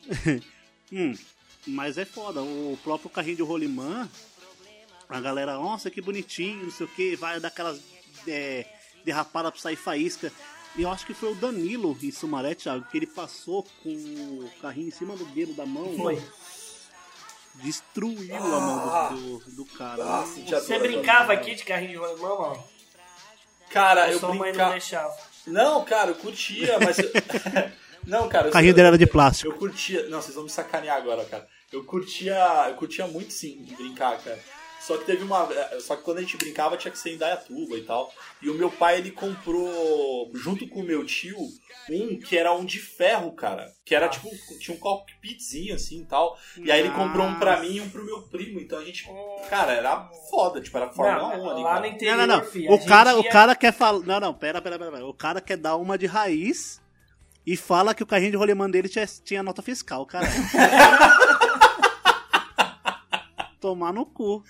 [0.92, 1.14] Hum,
[1.68, 2.42] mas é foda.
[2.42, 4.08] O próprio carrinho de rolimã,
[5.08, 7.80] a galera, nossa, que bonitinho, não sei o que, vai dar aquelas
[8.26, 8.66] é,
[9.04, 10.32] derrapadas pra sair faísca.
[10.76, 14.50] E eu acho que foi o Danilo em Sumaré, Thiago, que ele passou com o
[14.60, 15.96] carrinho em cima do dedo da mão.
[15.96, 16.20] Foi.
[17.62, 20.02] Destruiu a mão do, do, do cara.
[20.02, 20.24] Ah, a
[20.60, 22.64] Você brincava aqui de carrinho de rolemã, mano?
[23.70, 24.70] Cara, Ou eu sua mãe não brincava.
[24.72, 25.16] deixava?
[25.46, 26.98] Não, cara, eu curtia, mas.
[26.98, 27.10] eu-
[28.06, 28.46] não, cara.
[28.46, 29.50] O eu- carrinho dele era de plástico.
[29.52, 30.08] Eu curtia.
[30.08, 31.46] Não, vocês vão me sacanear agora, cara.
[31.72, 32.34] Eu curtia.
[32.68, 34.38] Eu curtia muito sim de brincar, cara.
[34.80, 35.46] Só que teve uma.
[35.80, 38.12] Só que quando a gente brincava tinha que ser em Dayatuba e tal.
[38.42, 41.36] E o meu pai ele comprou, junto com o meu tio,
[41.90, 43.70] um que era um de ferro, cara.
[43.84, 44.28] Que era tipo.
[44.58, 46.38] Tinha um cockpitzinho assim e tal.
[46.56, 48.58] E aí ele comprou um pra mim e um pro meu primo.
[48.58, 49.04] Então a gente.
[49.50, 51.62] Cara, era foda, tipo, era Fórmula Não, 1 ali.
[51.62, 51.80] lá cara.
[51.80, 52.44] no interior, Não, não, não.
[52.44, 54.00] filho, O cara, gente o ia- cara quer falar.
[54.06, 55.06] Não, não, pera, pera, pera, pera.
[55.06, 56.80] O cara quer dar uma de raiz
[57.46, 60.26] e fala que o carrinho de rolemã dele tinha, tinha nota fiscal, cara.
[63.60, 64.42] Tomar no cu.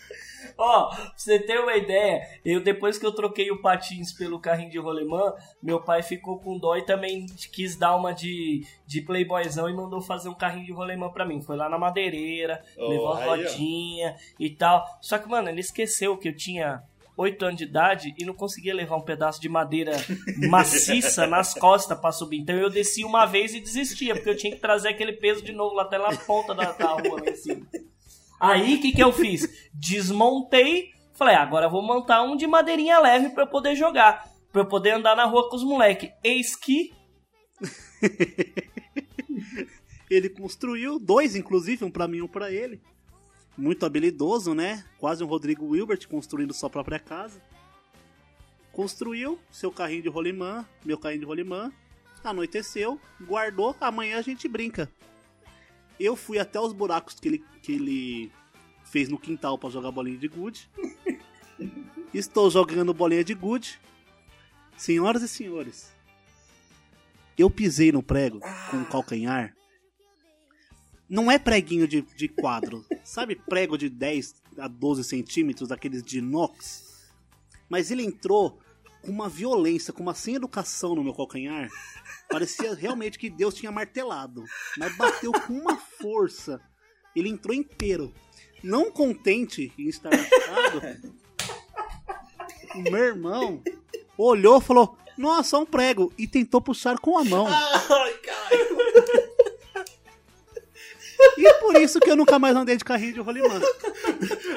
[0.57, 4.71] Ó, pra você ter uma ideia, eu depois que eu troquei o patins pelo carrinho
[4.71, 9.69] de rolemã, meu pai ficou com dó e também quis dar uma de, de playboyzão
[9.69, 11.41] e mandou fazer um carrinho de rolemã pra mim.
[11.43, 13.25] Foi lá na madeireira, Oh, levou a ó.
[13.37, 14.85] rodinha e tal.
[15.01, 16.83] Só que, mano, ele esqueceu que eu tinha
[17.17, 19.93] 8 anos de idade e não conseguia levar um pedaço de madeira
[20.49, 22.39] maciça nas costas pra subir.
[22.39, 25.53] Então eu desci uma vez e desistia, porque eu tinha que trazer aquele peso de
[25.53, 27.67] novo lá até na ponta da, da rua lá em cima.
[28.41, 29.71] Aí o que, que eu fiz?
[29.75, 34.63] Desmontei, falei, "Ah, agora vou montar um de madeirinha leve pra eu poder jogar, pra
[34.63, 36.11] eu poder andar na rua com os moleque.
[36.25, 36.93] Eis que
[40.11, 42.81] Ele construiu dois, inclusive, um pra mim e um pra ele.
[43.57, 44.85] Muito habilidoso, né?
[44.99, 47.41] Quase um Rodrigo Wilbert construindo sua própria casa.
[48.73, 51.71] Construiu seu carrinho de rolimã, meu carrinho de rolimã.
[52.25, 54.91] Anoiteceu, guardou, amanhã a gente brinca.
[56.01, 58.33] Eu fui até os buracos que ele, que ele
[58.85, 60.69] fez no quintal pra jogar bolinha de gude.
[62.15, 63.79] Estou jogando bolinha de gude.
[64.79, 65.93] Senhoras e senhores,
[67.37, 68.41] eu pisei no prego
[68.71, 69.55] com o calcanhar.
[71.07, 73.37] Não é preguinho de, de quadro, sabe?
[73.37, 77.11] Prego de 10 a 12 centímetros, daqueles de inox.
[77.69, 78.59] Mas ele entrou
[79.03, 81.69] com uma violência, com uma sem educação no meu calcanhar.
[82.29, 84.45] Parecia realmente que Deus tinha martelado.
[84.77, 86.61] Mas bateu com uma força.
[87.15, 88.13] Ele entrou inteiro.
[88.63, 90.83] Não contente em estar machucado,
[92.75, 93.63] o meu irmão
[94.17, 96.13] olhou e falou: Nossa, um prego.
[96.19, 97.47] E tentou puxar com a mão.
[97.49, 98.81] Ai, caralho.
[101.37, 103.61] E por isso que eu nunca mais andei de carrinho de rolimã.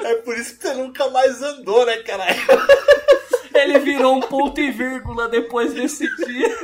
[0.04, 2.40] É por isso que você nunca mais andou, né, caralho?
[3.54, 6.56] Ele virou um ponto e vírgula depois desse dia.